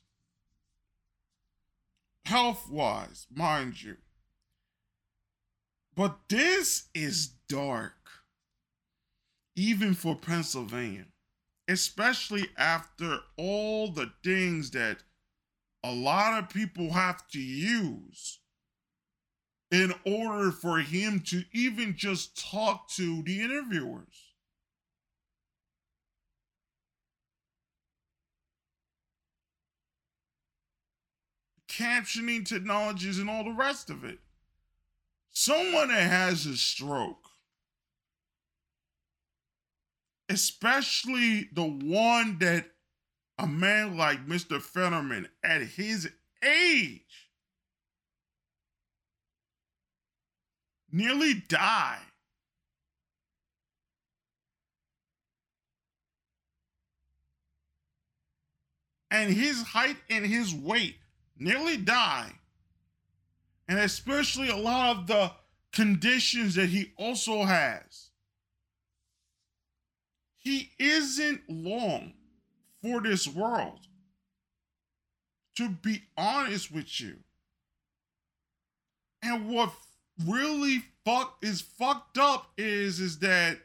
health 2.24 2.66
wise, 2.70 3.26
mind 3.30 3.82
you. 3.82 3.98
But 5.94 6.16
this 6.30 6.84
is 6.94 7.34
dark, 7.46 8.08
even 9.54 9.92
for 9.92 10.16
Pennsylvania, 10.16 11.08
especially 11.68 12.46
after 12.56 13.18
all 13.36 13.88
the 13.88 14.12
things 14.24 14.70
that 14.70 15.02
a 15.84 15.92
lot 15.92 16.42
of 16.42 16.48
people 16.48 16.94
have 16.94 17.28
to 17.32 17.38
use 17.38 18.38
in 19.72 19.92
order 20.04 20.52
for 20.52 20.78
him 20.78 21.20
to 21.20 21.42
even 21.52 21.96
just 21.96 22.38
talk 22.52 22.88
to 22.90 23.22
the 23.22 23.40
interviewers. 23.40 24.06
captioning 31.68 32.46
technologies 32.46 33.18
and 33.18 33.30
all 33.30 33.44
the 33.44 33.50
rest 33.50 33.88
of 33.88 34.04
it. 34.04 34.18
Someone 35.30 35.88
that 35.88 36.02
has 36.02 36.44
a 36.44 36.54
stroke, 36.54 37.30
especially 40.28 41.48
the 41.50 41.64
one 41.64 42.36
that 42.40 42.66
a 43.38 43.46
man 43.46 43.96
like 43.96 44.26
Mr. 44.26 44.60
Fetterman 44.60 45.28
at 45.42 45.62
his 45.62 46.10
age 46.44 47.21
nearly 50.92 51.34
die. 51.48 51.98
And 59.10 59.32
his 59.32 59.62
height 59.62 59.96
and 60.08 60.24
his 60.24 60.54
weight 60.54 60.96
nearly 61.38 61.76
die, 61.76 62.32
and 63.68 63.78
especially 63.78 64.48
a 64.48 64.56
lot 64.56 64.96
of 64.96 65.06
the 65.06 65.32
conditions 65.72 66.54
that 66.54 66.68
he 66.68 66.92
also 66.96 67.42
has, 67.44 68.10
he 70.38 70.70
isn't 70.78 71.42
long 71.48 72.14
for 72.82 73.00
this 73.00 73.28
world. 73.28 73.80
To 75.56 75.68
be 75.68 76.02
honest 76.16 76.72
with 76.72 76.98
you. 76.98 77.16
And 79.22 79.50
what 79.50 79.72
really 80.26 80.84
fuck 81.04 81.38
is 81.42 81.60
fucked 81.60 82.18
up 82.18 82.52
is 82.56 83.00
is 83.00 83.18
that 83.20 83.58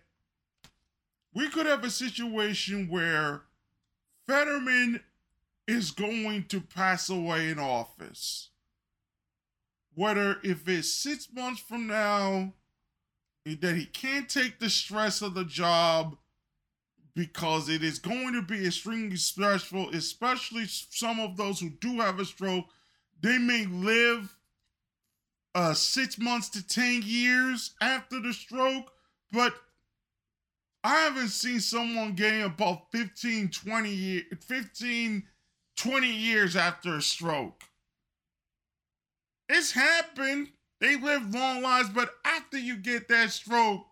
we 1.33 1.49
could 1.49 1.65
have 1.65 1.83
a 1.83 1.89
situation 1.89 2.87
where 2.89 3.43
Fetterman 4.27 5.01
is 5.67 5.91
going 5.91 6.45
to 6.45 6.61
pass 6.61 7.09
away 7.09 7.49
in 7.49 7.59
office. 7.59 8.49
Whether 9.93 10.37
if 10.43 10.67
it's 10.67 10.91
six 10.91 11.27
months 11.33 11.61
from 11.61 11.87
now, 11.87 12.53
that 13.45 13.75
he 13.75 13.85
can't 13.85 14.29
take 14.29 14.59
the 14.59 14.69
stress 14.69 15.21
of 15.21 15.33
the 15.33 15.45
job 15.45 16.17
because 17.15 17.69
it 17.69 17.83
is 17.83 17.97
going 17.97 18.33
to 18.33 18.41
be 18.41 18.67
extremely 18.67 19.15
stressful, 19.15 19.89
especially 19.91 20.65
some 20.67 21.19
of 21.19 21.35
those 21.37 21.59
who 21.59 21.69
do 21.69 21.99
have 21.99 22.19
a 22.19 22.25
stroke. 22.25 22.65
They 23.21 23.37
may 23.37 23.65
live 23.65 24.36
uh, 25.57 25.73
six 25.73 26.19
months 26.19 26.49
to 26.49 26.65
10 26.65 27.01
years 27.03 27.73
after 27.81 28.21
the 28.21 28.31
stroke, 28.31 28.91
but 29.31 29.55
I 30.83 30.93
haven't 30.97 31.29
seen 31.29 31.59
someone 31.59 32.13
getting 32.13 32.43
about 32.43 32.91
15, 32.91 33.49
20 33.49 33.89
years, 33.89 34.23
15 34.41 35.23
20 35.75 36.07
years 36.07 36.55
after 36.55 36.97
a 36.97 37.01
stroke. 37.01 37.63
It's 39.49 39.71
happened. 39.71 40.49
They 40.79 40.95
live 40.95 41.33
long 41.33 41.63
lives, 41.63 41.89
but 41.89 42.11
after 42.23 42.59
you 42.59 42.77
get 42.77 43.07
that 43.07 43.31
stroke, 43.31 43.85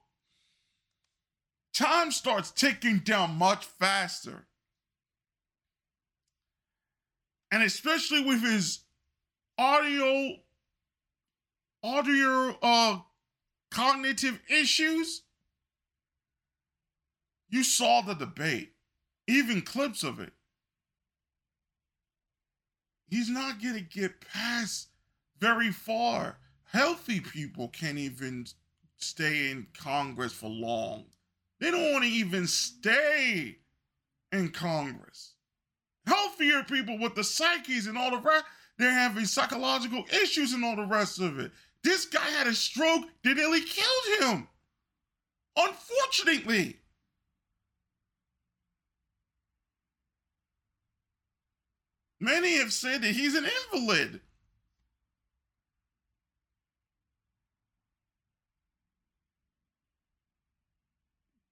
time 1.74 2.11
starts 2.11 2.51
ticking 2.51 2.99
down 2.99 3.39
much 3.39 3.66
faster. 3.66 4.45
And 7.51 7.63
especially 7.63 8.24
with 8.24 8.43
his 8.43 8.82
audio 9.57 10.38
audio 11.86 12.57
uh 12.61 12.99
cognitive 13.71 14.39
issues, 14.49 15.23
you 17.49 17.63
saw 17.63 18.01
the 18.01 18.13
debate, 18.13 18.73
even 19.27 19.61
clips 19.61 20.03
of 20.03 20.19
it 20.19 20.33
he's 23.15 23.29
not 23.29 23.61
going 23.61 23.75
to 23.75 23.81
get 23.81 24.21
past 24.21 24.89
very 25.39 25.71
far. 25.71 26.38
Healthy 26.71 27.21
people 27.21 27.69
can't 27.69 27.97
even 27.97 28.45
stay 28.97 29.51
in 29.51 29.67
Congress 29.77 30.33
for 30.33 30.49
long. 30.49 31.05
They 31.59 31.71
don't 31.71 31.93
want 31.93 32.03
to 32.03 32.09
even 32.09 32.47
stay 32.47 33.57
in 34.31 34.49
Congress. 34.49 35.33
Healthier 36.05 36.63
people 36.63 36.99
with 36.99 37.15
the 37.15 37.23
psyches 37.23 37.88
and 37.88 37.97
all 37.97 38.11
the 38.11 38.17
rest, 38.17 38.43
they're 38.77 38.91
having 38.91 39.25
psychological 39.25 40.03
issues 40.21 40.53
and 40.53 40.65
all 40.65 40.75
the 40.75 40.86
rest 40.86 41.19
of 41.19 41.39
it. 41.39 41.51
This 41.86 42.05
guy 42.05 42.27
had 42.31 42.47
a 42.47 42.53
stroke 42.55 43.03
that 43.23 43.38
nearly 43.38 43.61
killed 43.61 44.19
him. 44.19 44.47
Unfortunately. 45.55 46.79
Many 52.19 52.57
have 52.57 52.73
said 52.73 53.03
that 53.03 53.11
he's 53.11 53.36
an 53.36 53.45
invalid. 53.71 54.19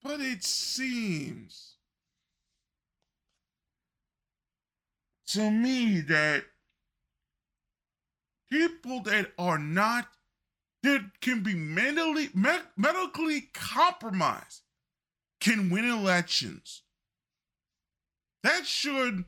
But 0.01 0.19
it 0.19 0.43
seems 0.43 1.75
to 5.27 5.51
me 5.51 6.01
that 6.01 6.45
people 8.49 9.01
that 9.01 9.31
are 9.37 9.59
not 9.59 10.07
that 10.83 11.21
can 11.21 11.41
be 11.41 11.55
mentally 11.55 12.29
me- 12.33 12.59
medically 12.77 13.49
compromised 13.53 14.61
can 15.39 15.69
win 15.69 15.85
elections. 15.85 16.83
That 18.43 18.65
should 18.65 19.25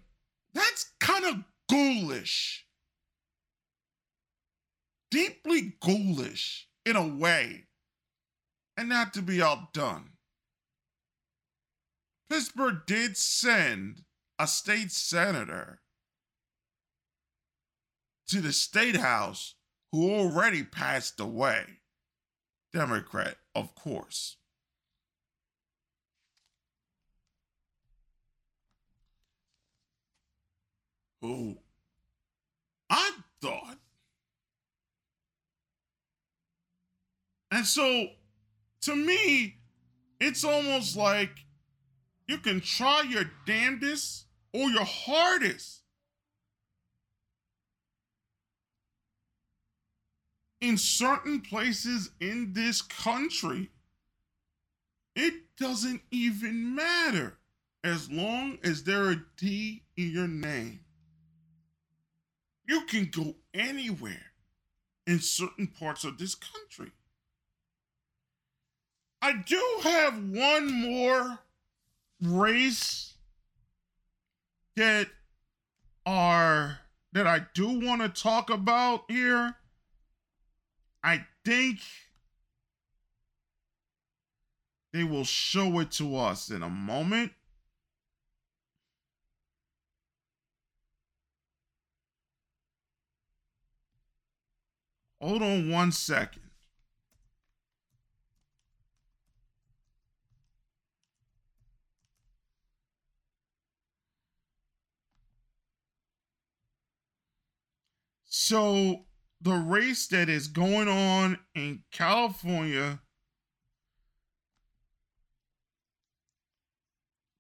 that's 0.54 0.92
kind 1.00 1.26
of 1.26 1.44
ghoulish. 1.70 2.66
Deeply 5.12 5.74
ghoulish 5.82 6.68
in 6.86 6.96
a 6.96 7.08
way. 7.08 7.66
And 8.78 8.90
not 8.90 9.14
to 9.14 9.22
be 9.22 9.42
outdone. 9.42 10.12
Pittsburgh 12.30 12.80
did 12.86 13.16
send 13.16 14.04
a 14.38 14.48
state 14.48 14.92
senator 14.92 15.82
to 18.28 18.42
the 18.42 18.52
state 18.52 18.98
house 18.98 19.56
who 19.96 20.14
already 20.14 20.62
passed 20.62 21.22
away. 21.22 21.64
Democrat, 22.74 23.38
of 23.56 23.74
course. 23.76 24.36
Who 31.22 31.56
I 32.90 33.12
thought. 33.42 33.78
And 37.52 37.66
so 37.66 38.08
to 38.82 38.96
me, 38.98 39.60
it's 40.20 40.44
almost 40.44 40.98
like 40.98 41.46
you 42.28 42.40
can 42.40 42.60
try 42.60 43.04
your 43.04 43.32
damnedest 43.46 44.26
or 44.54 44.70
your 44.70 44.84
hardest 44.84 45.84
in 50.66 50.78
certain 50.78 51.42
places 51.42 52.10
in 52.20 52.52
this 52.54 52.82
country, 52.82 53.70
it 55.16 55.34
doesn't 55.60 56.02
even 56.10 56.74
matter 56.74 57.38
as 57.84 58.10
long 58.10 58.58
as 58.64 58.84
there 58.84 59.12
a 59.12 59.18
D 59.38 59.84
in 59.96 60.10
your 60.10 60.28
name. 60.28 60.80
You 62.68 62.82
can 62.86 63.12
go 63.12 63.36
anywhere 63.54 64.32
in 65.06 65.20
certain 65.20 65.68
parts 65.68 66.04
of 66.04 66.18
this 66.18 66.34
country. 66.34 66.92
I 69.22 69.34
do 69.34 69.64
have 69.84 70.16
one 70.16 70.74
more 70.74 71.40
race 72.24 73.14
that 74.76 75.10
are 76.08 76.80
that 77.14 77.28
I 77.28 77.42
do 77.54 77.80
want 77.80 78.02
to 78.02 78.10
talk 78.10 78.50
about 78.50 79.04
here 79.08 79.56
I 81.06 81.24
think 81.46 81.82
they 84.92 85.04
will 85.04 85.24
show 85.24 85.80
it 85.80 85.92
to 85.92 86.18
us 86.18 86.50
in 86.50 86.64
a 86.64 86.70
moment. 86.70 87.32
Hold 95.22 95.44
on 95.44 95.70
one 95.70 95.92
second. 95.92 96.42
So 108.26 109.06
the 109.42 109.54
race 109.54 110.08
that 110.08 110.30
is 110.30 110.48
going 110.48 110.88
on 110.88 111.38
in 111.54 111.84
California, 111.92 113.00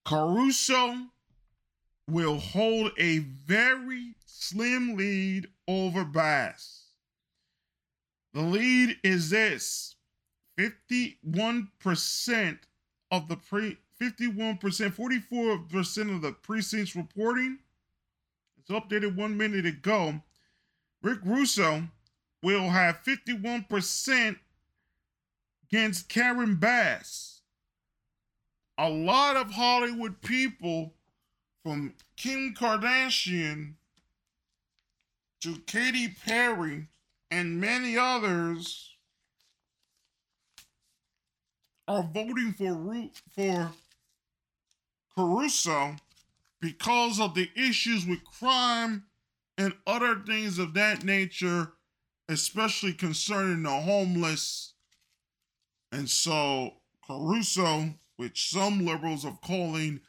Caruso 0.05 0.95
will 2.07 2.37
hold 2.37 2.91
a 2.99 3.19
very 3.19 4.15
slim 4.25 4.95
lead 4.95 5.47
over 5.67 6.05
Bass. 6.05 6.89
The 8.33 8.41
lead 8.41 8.97
is 9.03 9.29
this 9.29 9.95
51% 10.59 12.59
of 13.11 13.27
the 13.27 13.37
pre 13.37 13.77
51%, 14.01 14.59
44% 14.59 16.15
of 16.15 16.21
the 16.21 16.33
precincts 16.33 16.95
reporting. 16.95 17.59
It's 18.57 18.69
updated 18.69 19.15
one 19.15 19.37
minute 19.37 19.65
ago. 19.65 20.21
Rick 21.05 21.21
Caruso 21.21 21.83
will 22.41 22.71
have 22.71 23.03
51% 23.03 24.37
against 25.69 26.09
Karen 26.09 26.55
Bass. 26.55 27.41
A 28.79 28.89
lot 28.89 29.35
of 29.35 29.51
Hollywood 29.51 30.19
people, 30.23 30.95
from 31.61 31.93
Kim 32.17 32.55
Kardashian 32.55 33.75
to 35.41 35.57
Katy 35.67 36.07
Perry 36.25 36.87
and 37.29 37.61
many 37.61 37.95
others, 37.99 38.95
are 41.87 42.09
voting 42.11 42.51
for 42.53 43.11
for 43.35 43.71
Caruso 45.15 45.97
because 46.59 47.19
of 47.19 47.35
the 47.35 47.51
issues 47.55 48.07
with 48.07 48.25
crime 48.25 49.03
and 49.57 49.73
other 49.87 50.21
things 50.25 50.59
of 50.59 50.73
that 50.73 51.03
nature 51.03 51.73
especially 52.27 52.93
concerning 52.93 53.63
the 53.63 53.69
homeless. 53.69 54.73
And 55.91 56.09
so 56.09 56.73
Caruso, 57.05 57.93
which 58.17 58.49
some 58.49 58.85
liberals 58.85 59.25
are 59.25 59.37
calling 59.43 60.01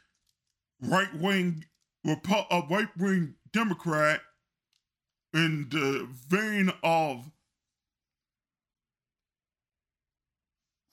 right 0.81 1.13
wing, 1.15 1.65
a 2.05 2.17
uh, 2.29 2.61
right 2.69 2.89
wing 2.97 3.35
Democrat, 3.51 4.21
in 5.33 5.67
the 5.69 6.07
vein 6.27 6.71
of 6.81 7.29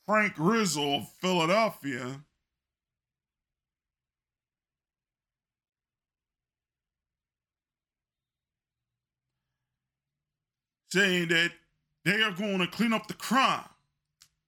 Frank 0.06 0.34
Rizzo 0.36 0.96
of 0.96 1.08
Philadelphia, 1.20 2.20
saying 10.94 11.26
that 11.26 11.50
they 12.04 12.22
are 12.22 12.30
going 12.30 12.58
to 12.58 12.68
clean 12.68 12.92
up 12.92 13.08
the 13.08 13.14
crime 13.14 13.68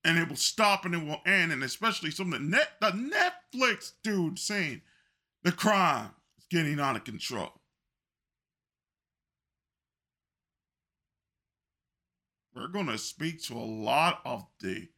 and 0.05 0.17
it 0.17 0.29
will 0.29 0.37
stop 0.37 0.85
and 0.85 0.95
it 0.95 1.05
will 1.05 1.21
end. 1.27 1.51
And 1.51 1.65
especially 1.65 2.13
some 2.13 2.33
of 2.33 2.41
the 2.41 2.47
net 2.47 2.73
the 2.81 2.93
Netflix 2.93 3.93
dude 4.05 4.39
saying 4.39 4.83
the 5.43 5.51
crime 5.51 6.11
is 6.39 6.47
getting 6.49 6.79
out 6.79 6.95
of 6.95 7.03
control. 7.03 7.53
We're 12.55 12.69
going 12.69 12.87
to 12.87 12.97
speak 12.97 13.43
to 13.45 13.55
a 13.55 13.59
lot 13.59 14.21
of 14.25 14.47
the 14.61 14.89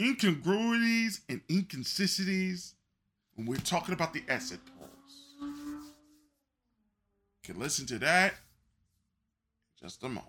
incongruities 0.00 1.20
and 1.28 1.42
inconsistencies 1.48 2.74
when 3.34 3.46
we're 3.46 3.58
talking 3.58 3.92
about 3.92 4.14
the 4.14 4.22
exit 4.28 4.60
polls. 4.66 4.90
You 7.42 7.52
can 7.52 7.60
listen 7.60 7.86
to 7.86 7.98
that 7.98 8.34
just 9.82 10.04
a 10.04 10.08
moment. 10.08 10.28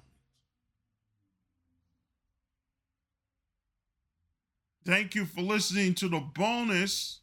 Thank 4.83 5.13
you 5.13 5.25
for 5.25 5.41
listening 5.41 5.93
to 5.95 6.09
the 6.09 6.19
bonus, 6.19 7.19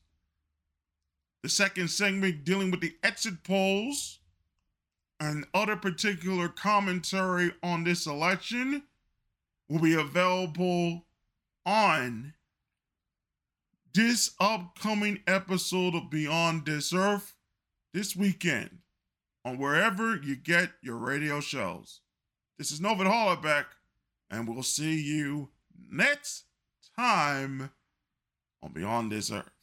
the 1.43 1.49
second 1.49 1.91
segment 1.91 2.45
dealing 2.45 2.70
with 2.70 2.81
the 2.81 2.95
exit 3.03 3.43
polls 3.43 4.20
and 5.18 5.45
other 5.53 5.74
particular 5.74 6.49
commentary 6.49 7.53
on 7.64 7.83
this 7.83 8.07
election 8.07 8.85
will 9.68 9.81
be 9.81 9.95
available 9.95 11.05
on 11.66 12.35
this 13.93 14.35
upcoming 14.39 15.18
episode 15.26 15.97
of 15.97 16.11
Beyond 16.11 16.64
This 16.64 16.95
Earth 16.95 17.35
this 17.93 18.14
weekend 18.14 18.78
on 19.45 19.59
wherever 19.59 20.16
you 20.16 20.37
get 20.37 20.70
your 20.81 20.97
radio 20.97 21.41
shows. 21.41 22.01
This 22.61 22.72
is 22.72 22.80
Novid 22.80 23.06
Hollaback, 23.06 23.64
and 24.30 24.46
we'll 24.46 24.62
see 24.62 25.00
you 25.00 25.48
next 25.90 26.44
time 26.94 27.70
on 28.62 28.74
Beyond 28.74 29.11
This 29.11 29.32
Earth. 29.32 29.59